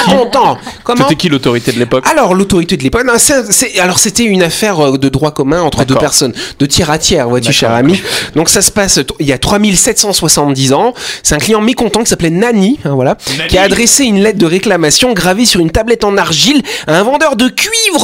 Comment 0.84 1.04
C'était 1.04 1.16
qui 1.16 1.28
l'autorité 1.28 1.72
de 1.72 1.78
l'époque? 1.78 2.04
Alors 2.10 2.34
l'autorité 2.34 2.76
de 2.76 2.82
l'époque, 2.82 3.06
c'est- 3.18 3.78
alors 3.80 3.98
c'était 3.98 4.24
une 4.24 4.42
affaire 4.42 4.80
euh, 4.80 4.98
de 4.98 5.08
droit 5.08 5.30
commun 5.30 5.60
entre 5.62 5.84
deux 5.84 5.94
personnes, 5.96 6.32
de 6.58 6.66
tiers 6.66 6.90
à 6.90 6.98
tiers, 6.98 7.28
vois-tu, 7.28 7.52
cher 7.52 7.72
ami? 7.72 8.00
Donc 8.34 8.48
ça 8.48 8.62
se 8.62 8.70
passe 8.70 9.00
il 9.20 9.26
y 9.26 9.32
a 9.32 9.38
3770 9.38 10.72
ans. 10.72 10.94
C'est 11.22 11.34
un 11.34 11.38
client 11.38 11.60
mécontent 11.60 12.00
qui 12.02 12.06
s'appelait 12.10 12.30
Nani, 12.30 12.78
hein, 12.84 12.92
voilà, 12.94 13.16
qui 13.48 13.58
a 13.58 13.62
adressé 13.62 14.04
une 14.04 14.20
lettre 14.22 14.38
de 14.38 14.46
réclamation 14.46 15.12
gravée 15.12 15.44
sur 15.44 15.60
une 15.60 15.70
tablette 15.70 16.04
en 16.04 16.16
argile 16.16 16.62
à 16.86 16.98
un 16.98 17.02
vendeur 17.02 17.36
de 17.36 17.48
cuivre 17.48 17.97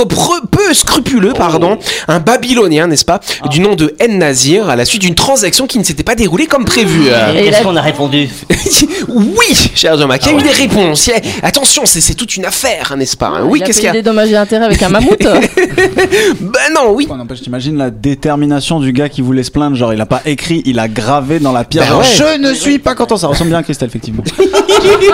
peu 0.50 0.74
scrupuleux, 0.74 1.32
pardon, 1.32 1.78
un 2.08 2.18
babylonien, 2.20 2.86
n'est-ce 2.86 3.04
pas, 3.04 3.20
du 3.50 3.60
nom 3.60 3.74
de 3.76 3.94
En 4.02 4.12
Nazir, 4.18 4.68
à 4.68 4.76
la 4.76 4.84
suite 4.84 5.02
d'une 5.02 5.14
transaction 5.14 5.66
qui 5.66 5.78
ne 5.78 5.84
s'était 5.84 6.02
pas 6.02 6.14
déroulée 6.14 6.46
comme 6.46 6.64
prévu. 6.64 7.04
Euh, 7.08 7.32
Et 7.34 7.50
la- 7.50 7.60
qu'on 7.62 7.76
a 7.76 7.80
répondu 7.82 8.28
oui, 9.08 9.70
cher 9.74 9.96
Jean-Marc, 9.96 10.22
il 10.26 10.32
y 10.32 10.34
a 10.34 10.38
eu 10.38 10.42
des 10.42 10.50
réponses. 10.50 11.08
A- 11.42 11.46
Attention, 11.46 11.82
c'est 11.86 12.00
c'est 12.00 12.14
toute 12.14 12.36
une 12.36 12.44
affaire, 12.44 12.94
n'est-ce 12.96 13.16
pas 13.16 13.28
hein. 13.28 13.44
Oui, 13.44 13.62
qu'est-ce 13.64 13.78
qu'il 13.78 13.86
y 13.86 13.90
a 13.90 13.92
des 13.92 14.02
dommages 14.02 14.30
et 14.30 14.36
intérêts 14.36 14.64
avec 14.66 14.82
un 14.82 14.88
mammouth 14.88 15.18
Ben 16.40 16.72
non, 16.74 16.92
oui. 16.92 17.06
Ouais, 17.10 17.16
n'empêche, 17.16 17.42
t'imagines 17.42 17.76
la 17.76 17.90
détermination 17.90 18.80
du 18.80 18.92
gars 18.92 19.08
qui 19.08 19.20
voulait 19.22 19.42
se 19.42 19.50
plaindre. 19.50 19.76
Genre, 19.76 19.92
il 19.92 20.00
a 20.00 20.06
pas 20.06 20.22
écrit, 20.26 20.62
il 20.66 20.78
a 20.78 20.88
gravé 20.88 21.38
dans 21.38 21.52
la 21.52 21.64
pierre. 21.64 21.98
Ouais. 21.98 22.04
Je 22.04 22.38
ne 22.38 22.54
suis 22.54 22.78
pas 22.78 22.94
content. 22.94 23.16
Ça 23.16 23.26
ressemble 23.28 23.50
bien 23.50 23.58
à 23.58 23.62
Christelle, 23.62 23.88
effectivement. 23.88 24.22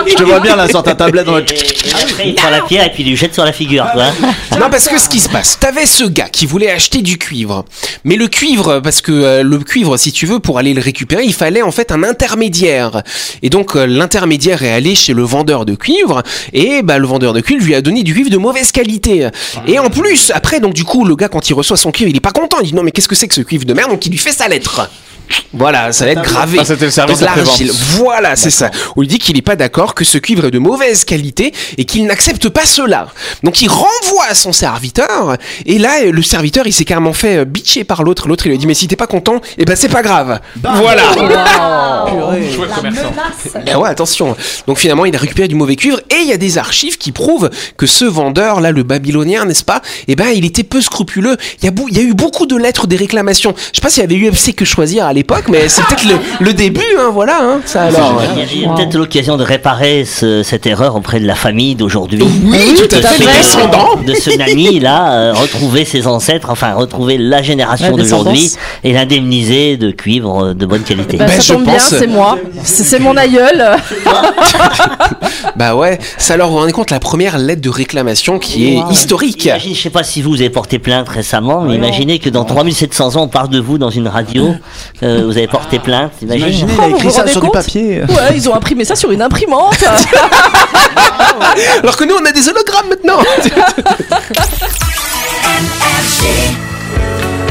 Je 0.07 0.15
te 0.15 0.23
vois 0.23 0.39
bien 0.39 0.55
là 0.55 0.67
sur 0.67 0.83
ta 0.83 0.95
tablette. 0.95 1.25
Dans 1.25 1.35
le... 1.37 1.41
Et 1.43 1.93
après, 1.93 2.27
il 2.27 2.35
prend 2.35 2.49
la 2.49 2.61
pierre 2.61 2.85
et 2.85 2.91
puis 2.91 3.03
il 3.03 3.09
lui 3.09 3.15
jette 3.15 3.33
sur 3.33 3.45
la 3.45 3.51
figure, 3.53 3.85
quoi. 3.93 4.05
Non, 4.59 4.67
parce 4.71 4.87
que 4.87 4.97
ce 4.97 5.09
qui 5.09 5.19
se 5.19 5.27
passe, 5.27 5.59
t'avais 5.59 5.85
ce 5.85 6.05
gars 6.05 6.29
qui 6.29 6.45
voulait 6.45 6.71
acheter 6.71 7.01
du 7.01 7.17
cuivre. 7.17 7.65
Mais 8.05 8.15
le 8.15 8.29
cuivre, 8.29 8.79
parce 8.79 9.01
que 9.01 9.11
euh, 9.11 9.43
le 9.43 9.59
cuivre, 9.59 9.97
si 9.97 10.13
tu 10.13 10.25
veux, 10.25 10.39
pour 10.39 10.57
aller 10.57 10.73
le 10.73 10.81
récupérer, 10.81 11.25
il 11.25 11.33
fallait 11.33 11.61
en 11.61 11.71
fait 11.71 11.91
un 11.91 12.03
intermédiaire. 12.03 13.03
Et 13.41 13.49
donc 13.49 13.75
euh, 13.75 13.85
l'intermédiaire 13.85 14.63
est 14.63 14.71
allé 14.71 14.95
chez 14.95 15.13
le 15.13 15.23
vendeur 15.23 15.65
de 15.65 15.75
cuivre, 15.75 16.23
et 16.53 16.83
bah, 16.83 16.97
le 16.97 17.05
vendeur 17.05 17.33
de 17.33 17.41
cuivre 17.41 17.65
lui 17.65 17.75
a 17.75 17.81
donné 17.81 18.03
du 18.03 18.13
cuivre 18.13 18.29
de 18.29 18.37
mauvaise 18.37 18.71
qualité. 18.71 19.27
Et 19.67 19.77
en 19.77 19.89
plus, 19.89 20.31
après, 20.33 20.61
donc 20.61 20.73
du 20.73 20.85
coup, 20.85 21.03
le 21.03 21.17
gars, 21.17 21.27
quand 21.27 21.49
il 21.49 21.53
reçoit 21.53 21.75
son 21.75 21.91
cuivre, 21.91 22.09
il 22.09 22.15
est 22.15 22.21
pas 22.21 22.31
content. 22.31 22.57
Il 22.61 22.67
dit 22.67 22.75
non, 22.75 22.83
mais 22.83 22.91
qu'est-ce 22.91 23.09
que 23.09 23.15
c'est 23.15 23.27
que 23.27 23.35
ce 23.35 23.41
cuivre 23.41 23.65
de 23.65 23.73
merde? 23.73 23.91
Donc 23.91 24.05
il 24.05 24.11
lui 24.11 24.17
fait 24.17 24.31
sa 24.31 24.47
lettre. 24.47 24.89
Voilà, 25.53 25.91
ça 25.91 26.05
va 26.05 26.11
être 26.11 26.21
gravé. 26.21 26.57
Ah, 26.61 26.65
c'était 26.65 26.85
le 26.85 26.91
service 26.91 27.19
Dans 27.19 27.25
l'argile. 27.25 27.71
Voilà, 27.71 28.35
c'est 28.35 28.49
ça. 28.49 28.71
Où 28.95 29.03
il 29.03 29.09
dit 29.09 29.19
qu'il 29.19 29.35
n'est 29.35 29.41
pas 29.41 29.55
d'accord, 29.55 29.95
que 29.95 30.03
ce 30.03 30.17
cuivre 30.17 30.45
est 30.45 30.51
de 30.51 30.59
mauvaise 30.59 31.05
qualité 31.05 31.53
et 31.77 31.85
qu'il 31.85 32.05
n'accepte 32.05 32.49
pas 32.49 32.65
cela. 32.65 33.07
Donc 33.43 33.61
il 33.61 33.69
renvoie 33.69 34.25
à 34.29 34.35
son 34.35 34.51
serviteur 34.51 35.37
et 35.65 35.77
là 35.77 36.03
le 36.03 36.21
serviteur 36.21 36.67
il 36.67 36.73
s'est 36.73 36.85
carrément 36.85 37.13
fait 37.13 37.37
euh, 37.37 37.45
bitcher 37.45 37.83
par 37.83 38.03
l'autre. 38.03 38.27
L'autre 38.27 38.45
il 38.45 38.49
lui 38.49 38.55
a 38.55 38.59
dit 38.59 38.67
mais 38.67 38.73
si 38.73 38.87
t'es 38.87 38.95
pas 38.95 39.07
content, 39.07 39.41
eh 39.57 39.65
ben 39.65 39.75
c'est 39.75 39.89
pas 39.89 40.01
grave. 40.01 40.39
Voilà. 40.61 41.03
Chouette 42.53 42.71
commerçant. 42.73 43.13
Ben 43.65 43.77
ouais, 43.77 43.89
attention. 43.89 44.35
Donc 44.67 44.77
finalement, 44.77 45.05
il 45.05 45.15
a 45.15 45.19
récupéré 45.19 45.47
du 45.47 45.55
mauvais 45.55 45.75
cuivre 45.75 45.99
et 46.09 46.21
il 46.21 46.27
y 46.27 46.33
a 46.33 46.37
des 46.37 46.57
archives 46.57 46.97
qui 46.97 47.11
prouvent 47.11 47.49
que 47.77 47.85
ce 47.85 48.05
vendeur 48.05 48.61
là, 48.61 48.71
le 48.71 48.83
babylonien, 48.83 49.45
n'est-ce 49.45 49.63
pas? 49.63 49.81
Eh 50.07 50.15
ben, 50.15 50.29
il 50.29 50.45
était 50.45 50.63
peu 50.63 50.81
scrupuleux. 50.81 51.37
Il 51.61 51.65
y 51.65 51.69
a, 51.69 51.71
il 51.89 51.97
y 51.97 51.99
a 51.99 52.03
eu 52.03 52.13
beaucoup 52.13 52.45
de 52.45 52.55
lettres 52.55 52.87
des 52.87 52.95
réclamations. 52.95 53.53
Je 53.57 53.77
sais 53.77 53.81
pas 53.81 53.89
s'il 53.89 54.01
y 54.01 54.05
avait 54.05 54.29
UFC 54.29 54.53
que 54.53 54.65
choisir 54.65 55.05
à 55.05 55.13
l'époque 55.13 55.20
l'époque, 55.21 55.45
mais 55.49 55.69
c'est 55.69 55.83
peut-être 55.85 56.05
le, 56.05 56.15
le 56.39 56.53
début, 56.53 56.81
hein, 56.99 57.09
voilà. 57.13 57.37
Hein, 57.41 57.61
ça 57.65 57.83
alors. 57.83 58.21
Il 58.53 58.61
y 58.61 58.65
a 58.65 58.69
peut-être 58.73 58.95
l'occasion 58.95 59.37
de 59.37 59.43
réparer 59.43 60.03
ce- 60.05 60.41
cette 60.43 60.65
erreur 60.65 60.95
auprès 60.95 61.19
de 61.19 61.27
la 61.27 61.35
famille 61.35 61.75
d'aujourd'hui. 61.75 62.23
Oui, 62.45 62.73
tout 62.75 62.95
à 62.95 62.99
De 62.99 63.05
fait, 63.05 63.23
descendants. 63.25 63.95
De 64.05 64.13
ce 64.15 64.35
nani 64.37 64.79
là, 64.79 65.11
euh, 65.13 65.33
retrouver 65.33 65.85
ses 65.85 66.07
ancêtres, 66.07 66.49
enfin 66.49 66.73
retrouver 66.73 67.17
la 67.19 67.41
génération 67.43 67.95
d'aujourd'hui 67.95 68.51
et 68.83 68.93
l'indemniser 68.93 69.77
de 69.77 69.91
cuivre 69.91 70.45
euh, 70.47 70.53
de 70.55 70.65
bonne 70.65 70.81
qualité. 70.81 71.17
Bah, 71.17 71.25
Ben, 71.27 71.35
ça 71.35 71.41
je 71.41 71.53
tombe 71.53 71.65
bien, 71.65 71.77
c'est 71.79 72.07
moi. 72.07 72.37
C'est 72.63 72.83
c'est 72.83 72.99
mon 72.99 73.15
aïeul. 73.15 73.63
Bah 75.55 75.75
ouais, 75.75 75.99
ça 76.17 76.33
alors 76.35 76.47
vous 76.47 76.53
vous 76.53 76.59
rendez 76.59 76.71
compte 76.71 76.91
la 76.91 76.99
première 76.99 77.37
lettre 77.37 77.61
de 77.61 77.69
réclamation 77.69 78.39
qui 78.39 78.73
est 78.73 78.77
Wow. 78.81 78.89
historique. 78.91 79.45
Imagine, 79.45 79.75
je 79.75 79.81
sais 79.81 79.89
pas 79.89 80.03
si 80.03 80.21
vous 80.21 80.35
avez 80.35 80.49
porté 80.49 80.79
plainte 80.79 81.09
récemment, 81.09 81.61
mais 81.61 81.75
imaginez 81.75 82.19
que 82.19 82.29
dans 82.29 82.45
3700 82.45 83.15
ans 83.17 83.23
on 83.23 83.27
parle 83.27 83.49
de 83.49 83.59
vous 83.59 83.77
dans 83.77 83.89
une 83.89 84.07
radio, 84.07 84.53
euh, 85.03 85.23
vous 85.25 85.37
avez 85.37 85.47
porté 85.47 85.79
plainte, 85.79 86.11
imaginez. 86.21 86.49
Imaginez, 86.49 86.73
il 86.73 86.79
a 86.79 86.83
vous 86.87 86.95
écrit 86.95 87.07
vous 87.07 87.13
ça 87.13 87.27
sur 87.27 87.41
du 87.41 87.49
papier. 87.49 88.03
Ouais, 88.03 88.35
ils 88.35 88.47
ont 88.49 88.55
imprimé 88.55 88.85
ça 88.85 88.95
sur 88.95 89.11
une 89.11 89.21
imprimante. 89.21 89.83
Alors 91.83 91.97
que 91.97 92.03
nous 92.03 92.15
on 92.21 92.25
a 92.25 92.31
des 92.31 92.47
hologrammes 92.47 92.89
maintenant. 92.89 93.17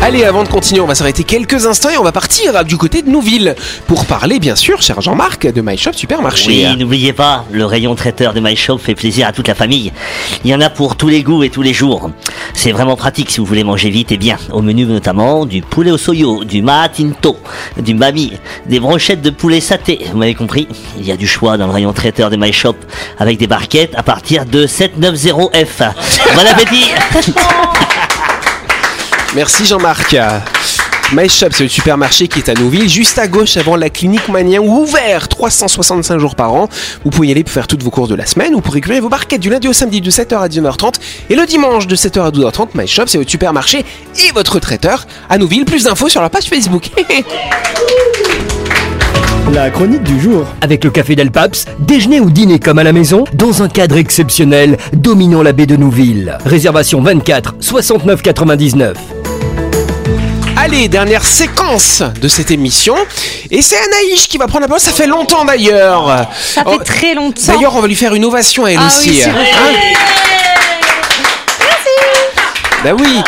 Allez, 0.03 0.25
avant 0.25 0.45
de 0.45 0.49
continuer, 0.49 0.81
on 0.81 0.87
va 0.87 0.95
s'arrêter 0.95 1.25
quelques 1.25 1.67
instants 1.67 1.91
et 1.91 1.99
on 1.99 2.03
va 2.03 2.11
partir 2.11 2.65
du 2.65 2.79
côté 2.79 3.03
de 3.03 3.11
Nouville 3.11 3.55
pour 3.87 4.07
parler, 4.07 4.39
bien 4.39 4.57
sûr, 4.57 4.81
cher 4.81 5.03
Jean-Marc, 5.03 5.47
de 5.53 5.61
My 5.61 5.77
Shop 5.77 5.93
Supermarché. 5.93 6.67
Oui, 6.69 6.77
n'oubliez 6.79 7.13
pas, 7.13 7.45
le 7.53 7.67
rayon 7.67 7.95
traiteur 7.95 8.33
de 8.33 8.41
My 8.41 8.57
Shop 8.57 8.79
fait 8.79 8.95
plaisir 8.95 9.29
à 9.29 9.33
toute 9.33 9.47
la 9.47 9.55
famille. 9.55 9.93
Il 10.43 10.51
y 10.51 10.55
en 10.55 10.61
a 10.63 10.71
pour 10.71 10.97
tous 10.97 11.09
les 11.09 11.23
goûts 11.23 11.43
et 11.43 11.51
tous 11.51 11.61
les 11.61 11.75
jours. 11.75 12.11
C'est 12.55 12.73
vraiment 12.73 12.97
pratique 12.97 13.31
si 13.31 13.41
vous 13.41 13.45
voulez 13.45 13.63
manger 13.63 13.91
vite 13.91 14.11
et 14.11 14.17
bien. 14.17 14.39
Au 14.53 14.63
menu 14.63 14.87
notamment 14.87 15.45
du 15.45 15.61
poulet 15.61 15.91
au 15.91 15.99
soyo, 15.99 16.45
du 16.45 16.63
maatinto, 16.63 17.37
du 17.77 17.93
mami, 17.93 18.33
des 18.67 18.81
brochettes 18.81 19.21
de 19.21 19.31
poulet 19.31 19.61
saté. 19.61 20.07
Vous 20.11 20.17
m'avez 20.17 20.35
compris 20.35 20.67
Il 20.99 21.05
y 21.05 21.13
a 21.13 21.17
du 21.17 21.27
choix 21.27 21.59
dans 21.59 21.67
le 21.67 21.73
rayon 21.73 21.93
traiteur 21.93 22.31
de 22.31 22.37
My 22.37 22.55
Shop 22.55 22.77
avec 23.19 23.37
des 23.37 23.47
barquettes 23.47 23.95
à 23.97 24.03
partir 24.03 24.47
de 24.47 24.67
790F. 24.67 25.93
Bon 26.35 26.47
appétit 26.47 26.91
Merci 29.35 29.65
Jean-Marc. 29.65 30.17
My 31.13 31.29
Shop, 31.29 31.49
c'est 31.53 31.63
le 31.63 31.69
supermarché 31.69 32.27
qui 32.27 32.41
est 32.41 32.49
à 32.49 32.55
Nouville, 32.55 32.89
juste 32.89 33.19
à 33.19 33.29
gauche 33.29 33.57
avant 33.57 33.77
la 33.77 33.89
clinique 33.89 34.29
Manien, 34.29 34.61
ouvert 34.61 35.29
365 35.29 36.19
jours 36.19 36.35
par 36.35 36.53
an. 36.53 36.69
Vous 37.05 37.11
pouvez 37.11 37.29
y 37.29 37.31
aller 37.31 37.45
pour 37.45 37.53
faire 37.53 37.69
toutes 37.69 37.83
vos 37.83 37.91
courses 37.91 38.09
de 38.09 38.17
la 38.17 38.27
semaine 38.27 38.55
ou 38.57 38.61
pour 38.61 38.75
récupérer 38.75 38.99
vos 38.99 39.09
barquettes 39.09 39.41
du 39.41 39.51
lundi 39.51 39.69
au 39.69 39.73
samedi 39.73 40.01
de 40.01 40.11
7h 40.11 40.39
à 40.39 40.49
19h30 40.49 40.95
et 41.31 41.37
le 41.37 41.47
dimanche 41.47 41.87
de 41.87 41.95
7h 41.95 42.23
à 42.23 42.31
12h30. 42.31 42.69
My 42.75 42.89
Shop, 42.89 43.05
c'est 43.07 43.19
votre 43.19 43.31
supermarché 43.31 43.85
et 44.19 44.33
votre 44.33 44.59
traiteur 44.59 45.07
à 45.29 45.39
Nouville. 45.39 45.65
Plus 45.65 45.85
d'infos 45.85 46.09
sur 46.09 46.21
leur 46.21 46.31
page 46.31 46.49
Facebook. 46.49 46.91
La 49.53 49.71
chronique 49.71 50.05
du 50.05 50.21
jour. 50.21 50.47
Avec 50.61 50.85
le 50.85 50.91
café 50.91 51.17
Del 51.17 51.33
Paps, 51.33 51.67
déjeuner 51.81 52.21
ou 52.21 52.31
dîner 52.31 52.61
comme 52.61 52.79
à 52.79 52.85
la 52.85 52.93
maison, 52.93 53.25
dans 53.35 53.63
un 53.65 53.69
cadre 53.69 53.97
exceptionnel, 53.97 54.77
dominant 54.93 55.43
la 55.43 55.53
baie 55.53 55.67
de 55.67 55.75
Nouville. 55.77 56.39
Réservation 56.45 57.01
24 57.01 57.57
69 57.59 58.23
99. 58.23 59.20
Allez, 60.73 60.87
dernière 60.87 61.25
séquence 61.25 62.01
de 62.21 62.29
cette 62.29 62.53
émission. 62.53 62.95
Et 63.51 63.61
c'est 63.61 63.75
Anaïs 63.77 64.29
qui 64.29 64.39
va 64.39 64.47
prendre 64.47 64.61
la 64.63 64.69
parole. 64.69 64.81
Ça 64.81 64.93
fait 64.93 65.09
longtemps 65.09 65.45
d'ailleurs. 65.45 66.29
Ça 66.41 66.63
fait 66.63 66.71
Oh, 66.73 66.79
très 66.85 67.15
longtemps. 67.15 67.43
D'ailleurs, 67.53 67.75
on 67.75 67.81
va 67.81 67.89
lui 67.89 67.97
faire 67.97 68.15
une 68.15 68.25
ovation 68.25 68.65
à 68.67 68.71
elle 68.71 68.79
Ah 68.81 68.87
aussi. 68.87 69.11
oui, 69.11 69.21
vous 69.25 69.31
plaît. 69.33 69.95
Bah 72.85 72.91
oui. 72.99 73.21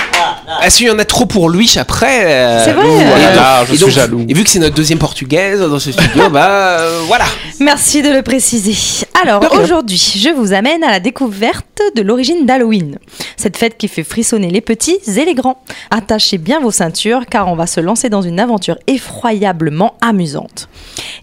Ah 0.61 0.71
si, 0.71 0.85
il 0.85 0.87
y 0.87 0.91
en 0.91 0.99
a 1.01 1.05
trop 1.05 1.27
pour 1.27 1.51
lui 1.51 1.71
après. 1.79 2.25
euh, 2.27 2.65
C'est 2.65 2.73
vrai. 2.73 2.87
et 2.87 3.05
Voilà, 3.05 3.65
je 3.67 3.73
et 3.73 3.77
suis 3.77 3.85
donc- 3.85 3.91
jaloux. 3.95 4.25
Et 4.29 4.35
vu 4.35 4.45
que 4.45 4.51
c'est 4.51 4.59
notre 4.61 4.75
deuxième 4.77 4.99
portugaise 4.99 5.61
dans 5.61 5.79
ce 5.81 5.91
studio, 5.93 6.31
bah 6.31 6.47
euh, 6.49 7.01
voilà. 7.07 7.25
Merci 7.61 8.03
de 8.03 8.09
le 8.11 8.23
préciser. 8.23 8.77
Alors 9.23 9.43
aujourd'hui, 9.53 9.99
je 10.17 10.29
vous 10.31 10.53
amène 10.53 10.83
à 10.85 10.91
la 10.91 11.01
découverte 11.01 11.67
de 11.95 12.03
l'origine 12.03 12.47
d'Halloween. 12.47 12.99
Cette 13.37 13.57
fête 13.57 13.77
qui 13.77 13.89
fait 13.89 14.05
frissonner 14.05 14.51
les 14.51 14.61
petits 14.61 14.99
et 15.17 15.25
les 15.25 15.35
grands. 15.35 15.63
Attachez 15.91 16.39
bien 16.39 16.61
vos 16.61 16.71
ceintures 16.71 17.27
car 17.27 17.49
on 17.49 17.57
va 17.57 17.67
se 17.67 17.81
lancer 17.81 18.09
dans 18.09 18.23
une 18.23 18.41
aventure 18.41 18.79
effroyablement 18.87 19.95
amusante. 20.01 20.69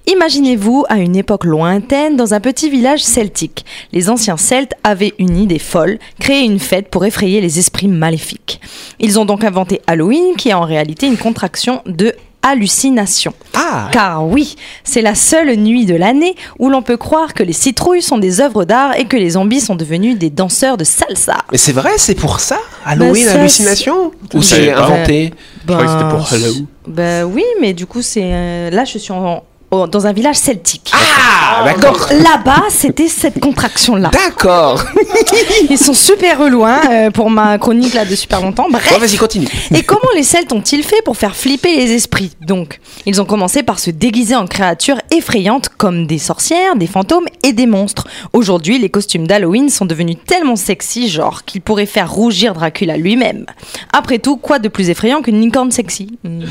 Imaginez-vous 0.07 0.85
à 0.89 0.97
une 0.97 1.15
époque 1.15 1.45
lointaine 1.45 2.15
dans 2.15 2.33
un 2.33 2.39
petit 2.39 2.69
village 2.69 3.03
celtique. 3.03 3.65
Les 3.91 4.09
anciens 4.09 4.37
Celtes 4.37 4.73
avaient 4.83 5.13
une 5.19 5.37
idée 5.37 5.59
folle, 5.59 5.99
créer 6.19 6.43
une 6.43 6.59
fête 6.59 6.89
pour 6.89 7.05
effrayer 7.05 7.41
les 7.41 7.59
esprits 7.59 7.87
maléfiques. 7.87 8.59
Ils 8.99 9.19
ont 9.19 9.25
donc 9.25 9.43
inventé 9.43 9.81
Halloween 9.87 10.35
qui 10.35 10.49
est 10.49 10.53
en 10.53 10.65
réalité 10.65 11.07
une 11.07 11.17
contraction 11.17 11.81
de 11.85 12.13
hallucination. 12.41 13.33
Ah. 13.55 13.89
Car 13.91 14.25
oui, 14.25 14.55
c'est 14.83 15.01
la 15.01 15.15
seule 15.15 15.55
nuit 15.55 15.85
de 15.85 15.95
l'année 15.95 16.35
où 16.57 16.69
l'on 16.69 16.81
peut 16.81 16.97
croire 16.97 17.33
que 17.33 17.43
les 17.43 17.53
citrouilles 17.53 18.01
sont 18.01 18.17
des 18.17 18.41
œuvres 18.41 18.65
d'art 18.65 18.95
et 18.97 19.05
que 19.05 19.17
les 19.17 19.31
zombies 19.31 19.59
sont 19.61 19.75
devenus 19.75 20.17
des 20.17 20.29
danseurs 20.29 20.77
de 20.77 20.83
salsa. 20.83 21.37
Mais 21.51 21.57
c'est 21.57 21.73
vrai, 21.73 21.91
c'est 21.97 22.15
pour 22.15 22.39
ça 22.39 22.57
Halloween, 22.85 23.25
Bah, 23.25 23.31
ça, 23.33 23.39
hallucination 23.39 24.11
Ou 24.33 24.41
c'est 24.41 24.71
inventé 24.71 25.33
Je 25.67 25.71
croyais 25.73 25.85
que 25.85 25.91
c'était 25.91 26.09
pour 26.09 26.33
Halloween. 26.33 26.65
Ben 26.87 27.23
oui, 27.25 27.43
mais 27.61 27.73
du 27.73 27.85
coup, 27.85 28.01
c'est 28.01 28.21
euh, 28.23 28.69
là, 28.71 28.85
je 28.85 28.97
suis 28.97 29.11
en- 29.11 29.43
dans 29.71 30.07
un 30.07 30.13
village 30.13 30.35
celtique. 30.37 30.91
Ah, 30.93 31.63
d'accord. 31.63 31.91
Donc 32.09 32.09
là-bas, 32.23 32.63
c'était 32.69 33.07
cette 33.07 33.39
contraction-là. 33.39 34.09
D'accord. 34.11 34.83
Ils 35.69 35.77
sont 35.77 35.93
super 35.93 36.39
relous 36.39 36.65
hein, 36.65 36.79
euh, 36.91 37.11
pour 37.11 37.29
ma 37.29 37.57
chronique 37.57 37.93
là 37.93 38.05
de 38.05 38.15
super 38.15 38.41
longtemps. 38.41 38.67
Bref. 38.69 38.89
Bon, 38.91 38.99
vas-y, 38.99 39.17
continue. 39.17 39.47
Et 39.73 39.83
comment 39.83 40.01
les 40.15 40.23
Celtes 40.23 40.51
ont-ils 40.53 40.83
fait 40.83 41.01
pour 41.03 41.17
faire 41.17 41.35
flipper 41.35 41.75
les 41.75 41.91
esprits? 41.93 42.31
Donc, 42.41 42.79
ils 43.05 43.21
ont 43.21 43.25
commencé 43.25 43.61
par 43.63 43.79
se 43.79 43.91
déguiser 43.91 44.35
en 44.35 44.47
créatures 44.47 44.99
effrayantes 45.11 45.69
comme 45.77 46.07
des 46.07 46.17
sorcières, 46.17 46.75
des 46.75 46.87
fantômes 46.87 47.25
et 47.43 47.53
des 47.53 47.67
monstres. 47.67 48.07
Aujourd'hui, 48.33 48.79
les 48.79 48.89
costumes 48.89 49.27
d'Halloween 49.27 49.69
sont 49.69 49.85
devenus 49.85 50.17
tellement 50.25 50.55
sexy, 50.55 51.09
genre 51.09 51.43
qu'ils 51.45 51.61
pourraient 51.61 51.85
faire 51.85 52.11
rougir 52.11 52.53
Dracula 52.53 52.97
lui-même. 52.97 53.45
Après 53.93 54.17
tout, 54.19 54.37
quoi 54.37 54.57
de 54.59 54.67
plus 54.67 54.89
effrayant 54.89 55.21
qu'une 55.21 55.39
licorne 55.41 55.71
sexy? 55.71 56.17
Hmm, 56.23 56.41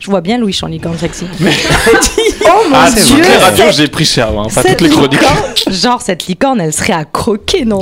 Je 0.00 0.10
vois 0.10 0.20
bien 0.20 0.36
Louis 0.38 0.56
en 0.62 0.66
licorne 0.66 0.98
sexy. 0.98 1.24
Oh 2.50 2.68
mon 2.68 2.76
Ah, 2.76 2.90
dieu. 2.90 3.22
Les 3.22 3.36
radios, 3.36 3.64
j'ai 3.72 3.88
pris 3.88 4.04
cher, 4.04 4.28
hein, 4.38 4.46
pas 4.54 4.62
toutes 4.62 4.80
les 4.80 4.88
chroniques. 4.88 5.20
licorne- 5.20 5.72
genre, 5.74 6.02
cette 6.02 6.26
licorne, 6.26 6.60
elle 6.60 6.72
serait 6.72 6.92
à 6.92 7.04
croquer, 7.04 7.64
non? 7.64 7.80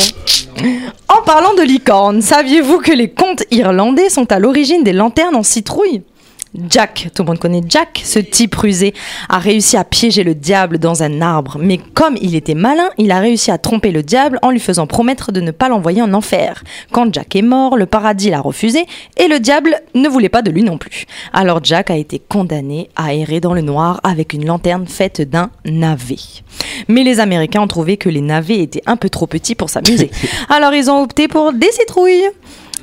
En 1.09 1.22
parlant 1.22 1.55
de 1.55 1.62
licorne, 1.62 2.22
saviez-vous 2.22 2.79
que 2.79 2.92
les 2.92 3.11
contes 3.11 3.44
irlandais 3.50 4.09
sont 4.09 4.31
à 4.33 4.38
l'origine 4.38 4.83
des 4.85 4.92
lanternes 4.92 5.37
en 5.37 5.42
citrouille? 5.42 6.02
Jack, 6.69 7.09
tout 7.14 7.23
le 7.23 7.29
monde 7.29 7.38
connaît 7.38 7.62
Jack, 7.69 8.01
ce 8.05 8.19
type 8.19 8.55
rusé, 8.55 8.95
a 9.29 9.38
réussi 9.38 9.77
à 9.77 9.85
piéger 9.85 10.25
le 10.25 10.35
diable 10.35 10.79
dans 10.79 11.03
un 11.03 11.21
arbre. 11.21 11.59
Mais 11.61 11.79
comme 11.79 12.16
il 12.21 12.35
était 12.35 12.55
malin, 12.55 12.88
il 12.99 13.11
a 13.11 13.19
réussi 13.19 13.51
à 13.51 13.59
tromper 13.59 13.90
le 13.90 14.03
diable 14.03 14.38
en 14.42 14.51
lui 14.51 14.61
faisant 14.61 14.87
promettre 14.87 15.33
de 15.33 15.40
ne 15.40 15.51
pas 15.51 15.69
l'envoyer 15.69 16.03
en 16.03 16.14
enfer. 16.14 16.64
Quand 16.92 17.12
Jack 17.12 17.37
est 17.37 17.42
mort, 17.42 17.77
le 17.77 17.87
paradis 17.87 18.31
l'a 18.31 18.40
refusé 18.40 18.87
et 19.16 19.29
le 19.29 19.40
diable 19.40 19.81
ne 19.95 20.09
voulait 20.09 20.29
pas 20.29 20.42
de 20.42 20.51
lui 20.51 20.62
non 20.62 20.79
plus. 20.79 21.07
Alors 21.33 21.61
Jack 21.62 21.90
a 21.90 21.97
été 21.97 22.19
condamné 22.19 22.88
à 22.97 23.14
errer 23.14 23.40
dans 23.40 23.55
le 23.55 23.62
noir 23.62 24.01
avec 24.03 24.33
une 24.33 24.47
lanterne 24.47 24.87
faite 24.87 25.21
d'un 25.21 25.51
navet. 25.64 26.16
Mais 26.88 27.05
les 27.05 27.21
Américains 27.21 27.62
ont 27.62 27.69
trouvé 27.69 27.97
que 27.97 28.09
les 28.09 28.21
navets 28.21 28.61
étaient 28.61 28.83
un 28.87 28.97
peu 28.97 29.11
trop 29.11 29.27
petits 29.27 29.55
pour 29.55 29.71
s'amuser. 29.71 30.11
Alors 30.49 30.75
ils 30.75 30.90
ont 30.90 31.03
opté 31.03 31.29
pour 31.29 31.53
des 31.53 31.71
citrouilles. 31.73 32.29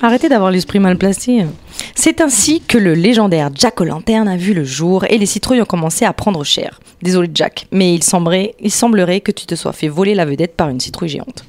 Arrêtez 0.01 0.27
d'avoir 0.27 0.51
l'esprit 0.51 0.79
mal 0.79 0.97
placé. 0.97 1.45
C'est 1.95 2.21
ainsi 2.21 2.61
que 2.61 2.77
le 2.77 2.93
légendaire 2.93 3.49
Jack 3.53 3.79
O'Lanterne 3.81 4.27
a 4.27 4.37
vu 4.37 4.53
le 4.53 4.63
jour 4.63 5.05
et 5.09 5.17
les 5.17 5.25
citrouilles 5.25 5.61
ont 5.61 5.65
commencé 5.65 6.05
à 6.05 6.13
prendre 6.13 6.43
cher. 6.43 6.79
Désolé 7.01 7.29
Jack, 7.33 7.67
mais 7.71 7.93
il 7.93 8.03
semblerait, 8.03 8.55
il 8.61 8.71
semblerait 8.71 9.21
que 9.21 9.31
tu 9.31 9.45
te 9.45 9.55
sois 9.55 9.73
fait 9.73 9.87
voler 9.87 10.15
la 10.15 10.25
vedette 10.25 10.55
par 10.55 10.69
une 10.69 10.79
citrouille 10.79 11.09
géante. 11.09 11.43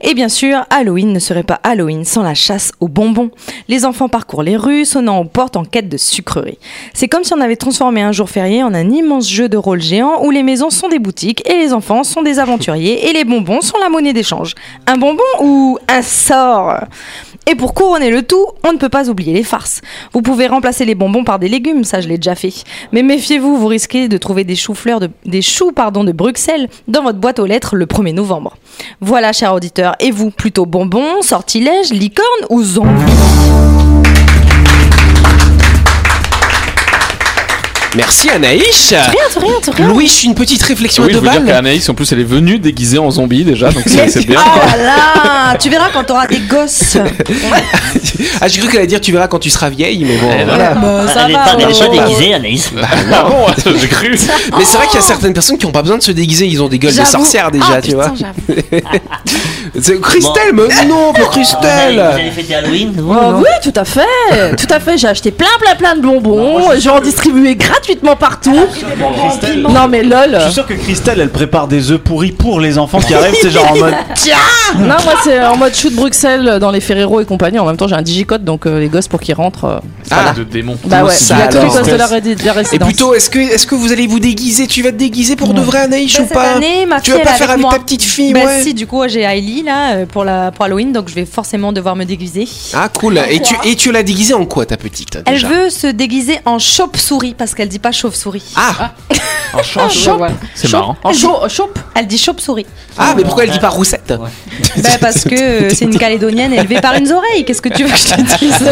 Et 0.00 0.14
bien 0.14 0.28
sûr, 0.28 0.66
Halloween 0.70 1.12
ne 1.12 1.18
serait 1.18 1.42
pas 1.42 1.60
Halloween 1.62 2.04
sans 2.04 2.22
la 2.22 2.34
chasse 2.34 2.72
aux 2.80 2.88
bonbons. 2.88 3.30
Les 3.68 3.84
enfants 3.84 4.08
parcourent 4.08 4.42
les 4.42 4.56
rues, 4.56 4.84
sonnant 4.84 5.18
aux 5.20 5.24
portes 5.24 5.56
en 5.56 5.64
quête 5.64 5.88
de 5.88 5.96
sucreries. 5.96 6.58
C'est 6.92 7.08
comme 7.08 7.24
si 7.24 7.32
on 7.34 7.40
avait 7.40 7.56
transformé 7.56 8.02
un 8.02 8.12
jour 8.12 8.28
férié 8.28 8.62
en 8.62 8.74
un 8.74 8.90
immense 8.90 9.28
jeu 9.30 9.48
de 9.48 9.56
rôle 9.56 9.80
géant 9.80 10.24
où 10.24 10.30
les 10.30 10.42
maisons 10.42 10.70
sont 10.70 10.88
des 10.88 10.98
boutiques 10.98 11.48
et 11.48 11.56
les 11.56 11.72
enfants 11.72 12.04
sont 12.04 12.22
des 12.22 12.38
aventuriers 12.38 13.08
et 13.08 13.12
les 13.12 13.24
bonbons 13.24 13.60
sont 13.60 13.78
la 13.78 13.88
monnaie 13.88 14.12
d'échange. 14.12 14.54
Un 14.86 14.96
bonbon 14.96 15.22
ou 15.40 15.78
un 15.88 16.02
sort? 16.02 16.80
Et 17.46 17.54
pour 17.54 17.74
couronner 17.74 18.10
le 18.10 18.22
tout, 18.22 18.46
on 18.64 18.72
ne 18.72 18.78
peut 18.78 18.88
pas 18.88 19.08
oublier 19.08 19.32
les 19.32 19.44
farces. 19.44 19.80
Vous 20.12 20.20
pouvez 20.20 20.48
remplacer 20.48 20.84
les 20.84 20.94
bonbons 20.94 21.24
par 21.24 21.38
des 21.38 21.48
légumes, 21.48 21.84
ça 21.84 22.00
je 22.00 22.08
l'ai 22.08 22.16
déjà 22.16 22.34
fait. 22.34 22.52
Mais 22.92 23.02
méfiez-vous, 23.02 23.56
vous 23.56 23.66
risquez 23.68 24.08
de 24.08 24.18
trouver 24.18 24.44
des 24.44 24.56
choux-fleurs 24.56 25.00
de, 25.00 25.10
des 25.24 25.42
choux 25.42 25.72
pardon, 25.72 26.02
de 26.02 26.12
Bruxelles 26.12 26.68
dans 26.88 27.02
votre 27.02 27.18
boîte 27.18 27.38
aux 27.38 27.46
lettres 27.46 27.76
le 27.76 27.86
1er 27.86 28.14
novembre. 28.14 28.56
Voilà, 29.00 29.32
chers 29.32 29.54
auditeurs, 29.54 29.94
et 30.00 30.10
vous, 30.10 30.30
plutôt 30.30 30.66
bonbons, 30.66 31.22
sortilèges, 31.22 31.90
licorne 31.90 32.26
ou 32.50 32.62
zombies 32.62 33.85
Merci 37.96 38.28
Anaïs. 38.30 38.90
Rien, 38.90 39.00
rien, 39.40 39.74
rien. 39.74 39.88
Louis, 39.88 40.10
une 40.24 40.34
petite 40.34 40.62
réflexion 40.62 41.04
Oui, 41.04 41.10
à 41.10 41.14
je 41.14 41.18
deux 41.18 41.24
veux 41.24 41.30
dire 41.30 41.44
qu'Anaïs, 41.44 41.88
en 41.88 41.94
plus, 41.94 42.10
elle 42.12 42.20
est 42.20 42.24
venue 42.24 42.58
déguisée 42.58 42.98
en 42.98 43.10
zombie 43.10 43.44
déjà, 43.44 43.70
donc 43.70 43.84
c'est 43.86 44.26
bien. 44.26 44.38
Oh 44.44 44.58
là 44.66 44.84
là 44.84 45.56
Tu 45.58 45.70
verras 45.70 45.88
quand 45.92 46.04
t'auras 46.04 46.26
des 46.26 46.40
gosses. 46.40 46.98
Ah, 48.40 48.48
j'ai 48.48 48.60
cru 48.60 48.68
qu'elle 48.68 48.78
allait 48.80 48.86
dire 48.86 49.00
tu 49.00 49.12
verras 49.12 49.28
quand 49.28 49.38
tu 49.38 49.50
seras 49.50 49.70
vieille, 49.70 50.04
mais 50.04 50.16
bon. 50.18 50.28
Eh, 50.38 50.44
voilà. 50.44 50.74
Bah, 50.74 51.06
ça 51.12 51.24
Elle 51.26 51.32
va. 51.32 51.40
est 51.40 51.56
pas 51.56 51.86
oh. 51.88 51.90
déguisée, 51.90 52.34
Anaïs. 52.34 52.70
Ah 53.12 53.24
bon, 53.24 53.46
j'ai 53.80 53.88
cru. 53.88 54.10
Mais 54.10 54.64
c'est 54.64 54.76
vrai 54.76 54.86
qu'il 54.86 55.00
y 55.00 55.02
a 55.02 55.06
certaines 55.06 55.32
personnes 55.32 55.56
qui 55.58 55.66
n'ont 55.66 55.72
pas 55.72 55.82
besoin 55.82 55.98
de 55.98 56.02
se 56.02 56.12
déguiser, 56.12 56.46
ils 56.46 56.62
ont 56.62 56.68
des 56.68 56.78
gueules 56.78 56.94
de 56.94 57.04
sorcières 57.04 57.50
déjà, 57.50 57.64
Ah, 57.76 57.80
tu 57.82 57.92
putain, 57.92 58.14
vois. 58.14 58.56
C'est 59.80 60.00
Christelle, 60.00 60.52
mais 60.54 60.62
non, 60.86 61.12
pour 61.12 61.30
Christelle. 61.32 61.94
vous 61.96 62.00
allez 62.20 62.30
fêter 62.30 62.54
Halloween 62.54 62.92
vous 62.96 63.12
Oh, 63.12 63.34
oui, 63.38 63.44
tout 63.62 63.72
à 63.78 63.84
fait, 63.84 64.54
tout 64.56 64.66
à 64.70 64.80
fait. 64.80 64.96
J'ai 64.98 65.08
acheté 65.08 65.30
plein, 65.30 65.46
plein, 65.60 65.74
plein 65.74 65.94
de 65.96 66.00
bonbons. 66.00 66.60
J'ai 66.78 66.90
en 66.90 67.00
distribué 67.00 67.56
gratuitement 67.56 68.16
partout. 68.16 68.56
Non 69.68 69.88
mais 69.88 70.02
lol. 70.02 70.30
Je 70.38 70.44
suis 70.44 70.52
sûr 70.54 70.66
que 70.66 70.74
Christelle, 70.74 71.20
elle 71.20 71.30
prépare 71.30 71.68
des 71.68 71.90
œufs 71.90 71.98
pourris 72.00 72.32
pour 72.32 72.60
les 72.60 72.78
enfants 72.78 73.00
qui 73.00 73.14
arrivent. 73.14 73.34
C'est 73.40 73.50
genre 73.50 73.70
en 73.70 73.76
mode. 73.76 73.94
Non, 74.78 74.86
moi 75.04 75.14
c'est 75.22 75.40
en 75.44 75.56
mode 75.56 75.74
shoot 75.76 75.92
Bruxelles 75.94 76.58
dans 76.60 76.70
les 76.72 76.80
Ferrero 76.80 77.20
et 77.20 77.24
compagnie. 77.24 77.58
En 77.58 77.64
même 77.66 77.76
temps, 77.76 77.86
j'ai 77.86 77.94
un 77.94 78.02
digicode 78.02 78.42
donc 78.44 78.66
euh, 78.66 78.80
les 78.80 78.88
gosses 78.88 79.06
pour 79.06 79.20
qu'ils 79.20 79.34
rentrent. 79.36 79.64
euh, 79.64 79.78
Ah, 80.10 80.32
de 80.36 80.42
démon. 80.42 80.76
bah 80.84 81.04
ouais, 81.04 81.12
ça 81.12 81.34
il 81.36 81.38
y 81.38 81.42
a 81.42 81.46
tous 81.48 81.58
les 81.58 81.92
de 81.92 81.96
la, 81.96 82.08
de 82.20 82.44
la 82.44 82.74
Et 82.74 82.78
plutôt, 82.80 83.14
est-ce 83.14 83.30
que, 83.30 83.38
est-ce 83.38 83.66
que 83.66 83.74
vous 83.76 83.92
allez 83.92 84.06
vous 84.08 84.18
déguiser? 84.18 84.66
Tu 84.66 84.82
vas 84.82 84.90
te 84.90 84.96
déguiser 84.96 85.36
pour 85.36 85.54
de 85.54 85.60
vrai, 85.60 85.80
Anaïs, 85.82 86.16
Bah, 86.18 86.22
ou 86.24 86.26
pas? 86.34 86.50
année, 86.56 86.84
ma 86.86 87.00
Tu 87.00 87.12
fille, 87.12 87.20
vas 87.20 87.26
pas 87.26 87.34
est 87.34 87.38
faire 87.38 87.50
avec 87.50 87.62
moi. 87.62 87.72
ta 87.72 87.78
petite 87.78 88.02
fille, 88.02 88.32
Bah 88.32 88.40
ouais 88.46 88.60
si, 88.62 88.74
du 88.74 88.86
coup, 88.88 89.02
j'ai 89.06 89.20
Hailey 89.22 89.62
là 89.66 89.96
euh, 89.96 90.06
pour, 90.06 90.24
la, 90.24 90.50
pour 90.50 90.64
Halloween, 90.64 90.92
donc 90.92 91.08
je 91.10 91.14
vais 91.14 91.26
forcément 91.26 91.72
devoir 91.72 91.94
me 91.96 92.04
déguiser. 92.04 92.48
Ah, 92.72 92.88
cool. 92.88 93.20
Et 93.28 93.40
tu, 93.40 93.54
et 93.64 93.76
tu 93.76 93.92
l'as 93.92 94.02
déguisée 94.02 94.32
en 94.32 94.46
quoi, 94.46 94.64
ta 94.64 94.78
petite 94.78 95.18
Elle 95.26 95.34
déjà 95.34 95.48
veut 95.48 95.68
se 95.70 95.86
déguiser 95.88 96.38
en 96.46 96.58
chauve-souris 96.58 97.34
parce 97.36 97.54
qu'elle 97.54 97.68
dit 97.68 97.78
pas 97.78 97.92
chauve-souris. 97.92 98.54
Ah, 98.56 98.92
En 99.52 99.62
chaupe. 99.90 100.22
C'est 100.54 100.72
marrant. 100.72 100.96
En 101.04 101.12
chaupe. 101.12 101.48
chaupe. 101.50 101.78
Elle 101.94 102.06
dit 102.06 102.18
chauve-souris. 102.18 102.66
ah, 102.96 103.12
mais 103.16 103.22
pourquoi 103.24 103.44
elle 103.44 103.50
dit 103.50 103.58
pas 103.58 103.68
roussette 103.68 104.14
Bah 104.82 104.88
parce 105.00 105.24
que 105.24 105.34
euh, 105.34 105.70
c'est 105.70 105.84
une 105.84 105.98
calédonienne 105.98 106.52
élevée 106.52 106.80
par 106.80 106.94
une 106.94 107.10
oreille. 107.12 107.44
Qu'est-ce 107.44 107.60
que 107.62 107.68
tu 107.68 107.84
veux 107.84 107.90
que 107.90 107.96
je 107.98 108.14
te 108.14 108.38
dise? 108.38 108.70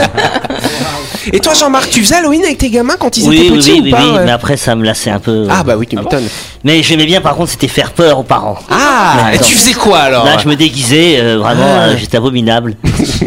Et 1.32 1.40
toi, 1.40 1.54
Jean-Marc, 1.54 1.90
tu 1.90 2.02
faisais 2.02 2.16
Halloween 2.16 2.42
avec 2.44 2.58
tes 2.58 2.70
gamins 2.70 2.96
quand 2.98 3.16
ils 3.16 3.26
Oui, 3.28 3.36
étaient 3.38 3.50
oui, 3.50 3.58
petits 3.58 3.72
oui, 3.72 3.80
ou 3.80 3.84
oui, 3.84 3.90
pas 3.90 4.04
oui, 4.04 4.10
ouais 4.16 4.24
mais 4.24 4.30
après 4.30 4.56
ça 4.56 4.74
me 4.74 4.84
lassait 4.84 5.10
un 5.10 5.18
peu. 5.20 5.46
Ah, 5.50 5.62
bah 5.64 5.74
oui, 5.76 5.86
tu 5.86 5.96
m'étonnes. 5.96 6.28
Mais 6.64 6.82
j'aimais 6.82 7.06
bien, 7.06 7.20
par 7.20 7.34
contre, 7.34 7.50
c'était 7.50 7.68
faire 7.68 7.92
peur 7.92 8.18
aux 8.18 8.22
parents. 8.24 8.58
Ah, 8.70 9.30
et 9.32 9.38
tu 9.38 9.54
faisais 9.54 9.72
quoi 9.74 10.00
alors? 10.00 10.24
Là, 10.24 10.36
je 10.38 10.48
me 10.48 10.54
déguisais, 10.56 10.73
euh, 11.20 11.38
vraiment, 11.38 11.64
euh, 11.64 11.96
j'étais 11.96 12.16
abominable. 12.16 12.74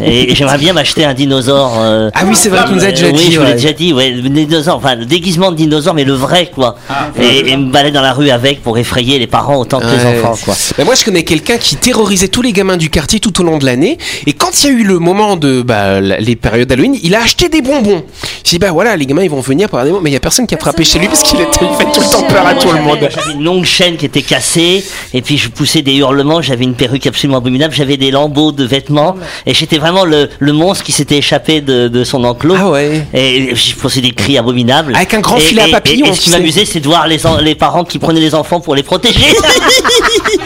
Et, 0.04 0.34
j'aimerais 0.36 0.58
bien 0.58 0.74
m'acheter 0.74 1.06
un 1.06 1.14
dinosaure. 1.14 1.74
euh, 1.80 2.10
Ah 2.14 2.22
oui, 2.26 2.36
c'est 2.36 2.50
vrai, 2.50 2.62
tu 2.68 2.74
nous 2.74 2.84
as 2.84 2.92
déjà 2.92 3.08
euh, 3.08 3.12
oui, 3.14 3.18
dit. 3.26 3.32
je 3.32 3.40
vous 3.40 3.46
l'ai 3.46 3.52
ouais. 3.52 3.56
déjà 3.56 3.74
dit, 3.74 3.94
ouais, 3.94 4.12
le 4.12 4.22
dinosaure, 4.30 4.78
enfin, 4.78 4.96
le 4.96 5.06
déguisement 5.06 5.52
de 5.52 5.56
dinosaure, 5.58 5.94
mais 5.94 6.04
le 6.04 6.14
vrai, 6.14 6.50
quoi. 6.54 6.76
Ah, 6.90 7.10
et, 7.22 7.50
et 7.52 7.58
me 7.58 7.72
balader 7.72 7.94
dans 7.94 8.02
la 8.02 8.14
rue 8.14 8.30
avec 8.30 8.62
pour 8.62 8.78
effrayer 8.78 9.20
les 9.20 9.28
parents 9.28 9.58
autant 9.58 9.80
que 9.80 9.86
les 9.86 10.06
enfants, 10.06 10.36
quoi. 10.44 10.56
Bah, 10.78 10.84
moi, 10.84 10.96
je 10.96 11.04
connais 11.06 11.24
quelqu'un 11.24 11.58
qui 11.58 11.76
terrorisait 11.76 12.28
tous 12.28 12.42
les 12.42 12.54
gamins 12.54 12.78
du 12.78 12.90
quartier 12.90 13.20
tout 13.20 13.40
au 13.42 13.44
long 13.44 13.58
de 13.58 13.66
l'année. 13.66 13.98
Et 14.26 14.34
quand 14.34 14.64
il 14.64 14.66
y 14.66 14.70
a 14.70 14.72
eu 14.74 14.84
le 14.84 15.00
moment 15.00 15.36
de 15.36 15.62
bah, 15.62 16.00
la- 16.02 16.20
les 16.20 16.36
périodes 16.36 16.68
d'Halloween, 16.68 16.98
il 17.04 17.16
a 17.16 17.22
acheté 17.22 17.50
des 17.50 17.62
bonbons. 17.62 18.04
Il 18.46 18.50
dit 18.50 18.60
bah 18.60 18.72
voilà, 18.72 18.96
les 18.96 19.06
gamins 19.06 19.24
ils 19.24 19.30
vont 19.30 19.42
venir 19.42 19.68
pour 19.68 19.78
avoir 19.80 19.86
des 19.86 19.92
bonbons. 19.92 20.04
Mais 20.04 20.10
il 20.10 20.14
y 20.14 20.18
a 20.18 20.22
personne 20.22 20.48
qui 20.48 20.56
a 20.56 20.58
frappé 20.58 20.84
chez 20.84 21.00
lui 21.00 21.08
parce 21.08 21.22
qu'il 21.24 21.40
était 21.42 21.50
il 21.62 21.76
fait 21.78 21.92
tout 21.92 22.00
le 22.02 22.10
temps 22.12 22.24
peur 22.24 22.46
à 22.48 22.54
tout 22.56 22.72
le 22.72 22.82
monde. 22.82 23.00
J'avais 23.02 23.34
une 23.34 23.44
longue 23.44 23.66
chaîne 23.66 23.98
qui 23.98 24.06
était 24.06 24.22
cassée, 24.22 24.84
et 25.14 25.22
puis 25.22 25.38
je 25.38 25.50
poussais 25.50 25.82
des 25.82 25.96
hurlements, 25.96 26.42
j'avais 26.42 26.64
une 26.64 26.76
perruque 26.76 27.06
absolument 27.08 27.40
abominable, 27.40 27.74
j'avais 27.74 27.98
des 27.98 28.10
lambeaux 28.12 28.52
de 28.54 28.64
vêtements, 28.64 29.16
et 29.46 29.54
j'étais 29.54 29.67
vraiment 29.76 30.06
le, 30.06 30.30
le 30.40 30.54
monstre 30.54 30.86
qui 30.86 30.94
s'était 30.94 31.18
échappé 31.18 31.60
de, 31.60 31.90
de 31.90 32.04
son 32.06 32.24
enclos. 32.24 32.56
Ah 32.58 32.70
ouais. 32.70 33.06
Et 33.14 33.54
je 33.54 33.76
poussais 33.76 34.00
des 34.00 34.12
cris 34.14 34.38
abominables. 34.38 34.96
Avec 34.96 35.14
un 35.14 35.20
grand 35.20 35.36
Et- 35.36 35.42
filet 35.42 35.64
à 35.64 35.68
papillons, 35.68 36.06
Et, 36.06 36.10
et 36.12 36.14
ce 36.14 36.22
qui 36.22 36.30
m'amusait, 36.30 36.64
c'est 36.64 36.80
de 36.80 36.88
voir 36.88 37.06
les, 37.10 37.28
en- 37.28 37.40
les 37.40 37.56
parents 37.56 37.84
qui 37.84 38.00
prenaient 38.00 38.22
les 38.22 38.34
enfants 38.34 38.62
pour 38.62 38.74
les 38.76 38.84
protéger. 38.84 39.20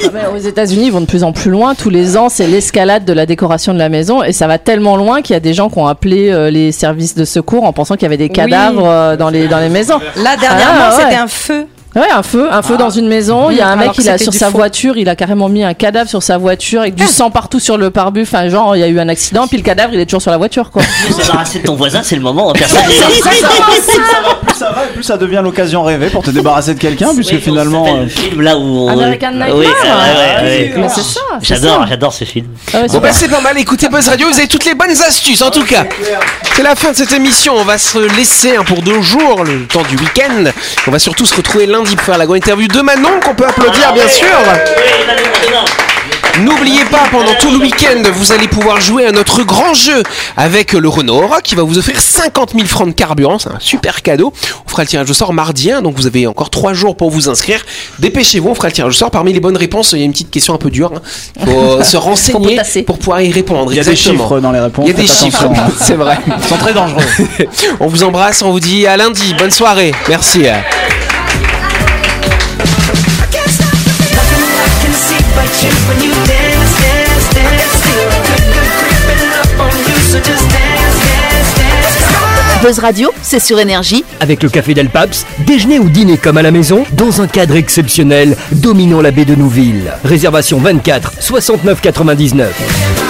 Ah 0.04 0.08
ben, 0.12 0.22
aux 0.36 0.40
États-Unis, 0.40 0.86
ils 0.88 0.92
vont 0.92 1.02
de 1.02 1.06
plus 1.06 1.24
en 1.24 1.32
plus 1.32 1.52
loin. 1.52 1.76
Tous 1.76 1.90
les 1.92 2.18
ans, 2.18 2.30
c'est 2.30 2.48
l'escalade 2.48 3.06
de 3.06 3.14
la 3.14 3.26
décoration 3.28 3.74
de 3.74 3.78
la 3.78 3.90
maison, 3.90 4.24
et 4.24 4.32
ça 4.34 4.48
va 4.48 4.58
tellement 4.58 4.96
loin 4.96 5.22
qu'il 5.22 5.34
y 5.34 5.38
a 5.38 5.40
des 5.40 5.54
gens 5.54 5.70
qui 5.70 5.78
ont 5.78 5.86
appelé 5.88 6.30
euh, 6.32 6.50
les 6.50 6.72
services 6.72 7.14
de 7.16 7.24
secours 7.26 7.64
en 7.66 7.74
pensant 7.74 7.96
qu'il 7.96 8.04
y 8.04 8.06
avait 8.08 8.18
des 8.18 8.30
cadavres 8.30 8.88
euh, 8.88 9.16
dans 9.18 9.30
les 9.30 9.48
dans 9.48 9.60
les 9.60 9.70
maisons. 9.70 10.00
Là 10.16 10.38
dernièrement, 10.38 10.80
Ah, 10.90 10.96
ouais. 10.98 11.04
c'était 11.04 11.16
un 11.18 11.28
feu. 11.28 11.68
Ouais, 11.94 12.10
un 12.10 12.24
feu, 12.24 12.48
un 12.50 12.62
feu 12.62 12.78
dans 12.78 12.90
une 12.90 13.08
maison. 13.08 13.50
Il 13.50 13.58
y 13.58 13.62
a 13.62 13.68
un 13.68 13.76
mec, 13.76 13.92
il 13.98 14.10
a 14.10 14.18
sur 14.18 14.34
sa 14.34 14.50
faux. 14.50 14.58
voiture, 14.58 14.96
il 14.98 15.10
a 15.10 15.16
carrément 15.18 15.50
mis 15.50 15.64
un 15.64 15.74
cadavre 15.74 16.10
sur 16.10 16.24
sa 16.24 16.38
voiture 16.38 16.82
avec 16.82 16.96
du 16.96 17.06
sang 17.06 17.32
partout 17.32 17.60
sur 17.60 17.78
le 17.78 17.90
pare-buff. 17.90 18.30
Enfin, 18.34 18.48
genre, 18.48 18.78
il 18.78 18.80
y 18.80 18.84
a 18.84 18.88
eu 18.88 18.98
un 19.00 19.10
accident, 19.10 19.46
puis 19.48 19.58
le 19.58 19.64
cadavre, 19.64 19.94
il 19.94 20.00
est 20.00 20.06
toujours 20.06 20.22
sur 20.22 20.32
la 20.32 20.38
voiture, 20.38 20.72
quoi. 20.72 20.84
Débarrasser 21.18 21.60
de 21.60 21.66
ton 21.66 21.76
voisin, 21.76 22.02
c'est 22.02 22.16
le 22.16 22.22
moment. 22.22 22.54
Plus 22.54 22.64
ça 24.58 24.72
va 24.72 24.86
et 24.86 24.94
plus 24.94 25.04
ça 25.04 25.18
devient 25.18 25.42
l'occasion 25.44 25.84
rêvée 25.84 26.10
pour 26.10 26.24
te 26.24 26.30
débarrasser 26.30 26.76
de 26.76 26.80
quelqu'un, 26.80 27.14
puisque 27.16 27.38
finalement. 27.40 27.86
euh, 27.88 28.04
le 28.04 28.08
film 28.10 28.42
là 28.42 28.58
où 28.58 28.62
on... 28.62 28.88
American 28.90 29.32
Nightmare. 29.32 29.56
Oui, 29.58 29.66
ouais, 29.66 30.44
ouais, 30.44 30.44
ouais. 30.44 30.74
Mais 30.78 30.90
c'est 30.90 31.02
ça. 31.02 31.20
c'est 31.40 31.48
J'adore, 31.56 31.82
ça. 31.82 31.86
j'adore 31.90 32.14
ce 32.14 32.24
film. 32.26 32.48
Ah 32.74 32.82
ouais, 32.82 32.88
Bon 32.88 33.00
bah 33.00 33.12
c'est 33.12 33.28
pas 33.28 33.42
mal, 33.42 33.58
écoutez 33.58 33.90
Buzz 33.90 34.08
Radio, 34.08 34.28
vous 34.30 34.38
avez 34.38 34.48
toutes 34.48 34.66
les 34.66 34.76
bonnes 34.76 34.92
astuces 34.92 35.42
en 35.42 35.50
tout 35.50 35.66
cas. 35.66 35.86
C'est 36.56 36.64
la 36.64 36.76
fin 36.76 36.92
de 36.92 36.96
cette 36.96 37.12
émission, 37.12 37.54
on 37.56 37.64
va 37.66 37.78
se 37.78 37.98
laisser 38.16 38.56
hein, 38.56 38.64
pour 38.66 38.82
deux 38.82 39.02
jours, 39.02 39.44
le 39.44 39.66
temps 39.66 39.82
du 39.90 39.96
week-end. 39.98 40.52
On 40.88 40.92
va 40.92 41.00
surtout 41.00 41.26
se 41.26 41.36
retrouver 41.36 41.66
lundi 41.66 41.81
pour 41.90 42.02
faire 42.02 42.18
la 42.18 42.26
grande 42.26 42.38
interview 42.38 42.68
de 42.68 42.82
Manon 42.82 43.20
qu'on 43.26 43.34
peut 43.36 43.46
applaudir 43.48 43.94
bien 43.94 44.08
sûr. 44.08 44.28
N'oubliez 46.40 46.86
pas, 46.86 47.04
pendant 47.12 47.34
tout 47.40 47.52
le 47.52 47.58
week-end, 47.58 48.02
vous 48.14 48.32
allez 48.32 48.48
pouvoir 48.48 48.80
jouer 48.80 49.06
à 49.06 49.12
notre 49.12 49.44
grand 49.44 49.74
jeu 49.74 50.02
avec 50.38 50.72
le 50.72 50.88
Renault 50.88 51.22
Aura 51.24 51.42
qui 51.42 51.56
va 51.56 51.64
vous 51.64 51.78
offrir 51.78 52.00
50 52.00 52.54
000 52.56 52.66
francs 52.68 52.88
de 52.88 52.94
carburant. 52.94 53.38
C'est 53.38 53.50
un 53.50 53.60
super 53.60 54.02
cadeau. 54.02 54.32
On 54.66 54.70
fera 54.70 54.84
le 54.84 54.88
tirage 54.88 55.10
au 55.10 55.14
sort 55.14 55.34
mardi, 55.34 55.72
hein, 55.72 55.82
donc 55.82 55.96
vous 55.98 56.08
avez 56.08 56.28
encore 56.28 56.50
trois 56.50 56.74
jours 56.74 56.96
pour 56.96 57.12
vous 57.12 57.28
inscrire. 57.28 57.62
Dépêchez-vous, 58.00 58.48
on 58.50 58.56
fera 58.56 58.70
le 58.70 58.74
tirage 58.74 58.94
au 58.96 58.98
sort. 58.98 59.12
Parmi 59.12 59.34
les 59.34 59.42
bonnes 59.42 59.58
réponses, 59.58 59.92
il 59.92 60.00
y 60.00 60.02
a 60.04 60.06
une 60.06 60.14
petite 60.14 60.32
question 60.32 60.54
un 60.54 60.58
peu 60.58 60.70
dure. 60.70 60.94
hein. 60.96 61.02
Il 61.42 61.46
faut 61.52 61.84
se 61.84 61.98
renseigner 61.98 62.62
pour 62.88 62.98
pouvoir 62.98 63.22
y 63.22 63.32
répondre. 63.32 63.72
Il 63.74 63.76
y 63.76 63.82
a 63.82 63.84
des 63.84 63.96
chiffres 63.98 64.40
dans 64.40 64.52
les 64.54 64.60
réponses. 64.62 64.86
Il 64.88 64.92
y 64.96 64.98
a 64.98 65.02
des 65.02 65.08
chiffres, 65.08 65.44
hein. 65.46 65.70
c'est 65.80 65.96
vrai. 65.96 66.18
Ils 66.26 66.48
sont 66.48 66.58
très 66.58 66.74
dangereux. 66.74 67.04
On 67.82 67.88
vous 67.88 68.04
embrasse, 68.04 68.42
on 68.42 68.52
vous 68.52 68.60
dit 68.62 68.88
à 68.88 68.96
lundi. 68.96 69.36
Bonne 69.38 69.52
soirée. 69.52 69.92
Merci. 70.08 70.46
Buzz 82.62 82.78
Radio, 82.78 83.12
c'est 83.24 83.40
sur 83.40 83.60
énergie. 83.60 84.04
Avec 84.20 84.44
le 84.44 84.50
Café 84.50 84.76
Del 84.76 84.90
Paps, 84.90 85.26
déjeuner 85.40 85.80
ou 85.80 85.90
dîner 85.90 86.18
comme 86.18 86.38
à 86.38 86.44
la 86.44 86.52
maison, 86.52 86.86
dans 86.94 87.22
un 87.22 87.28
cadre 87.28 87.56
exceptionnel, 87.56 88.38
dominant 88.52 89.02
la 89.02 89.10
baie 89.10 89.26
de 89.26 89.34
Nouville. 89.34 89.92
Réservation 90.04 90.60
24 90.60 91.14
69 91.20 91.82
99. 91.82 93.01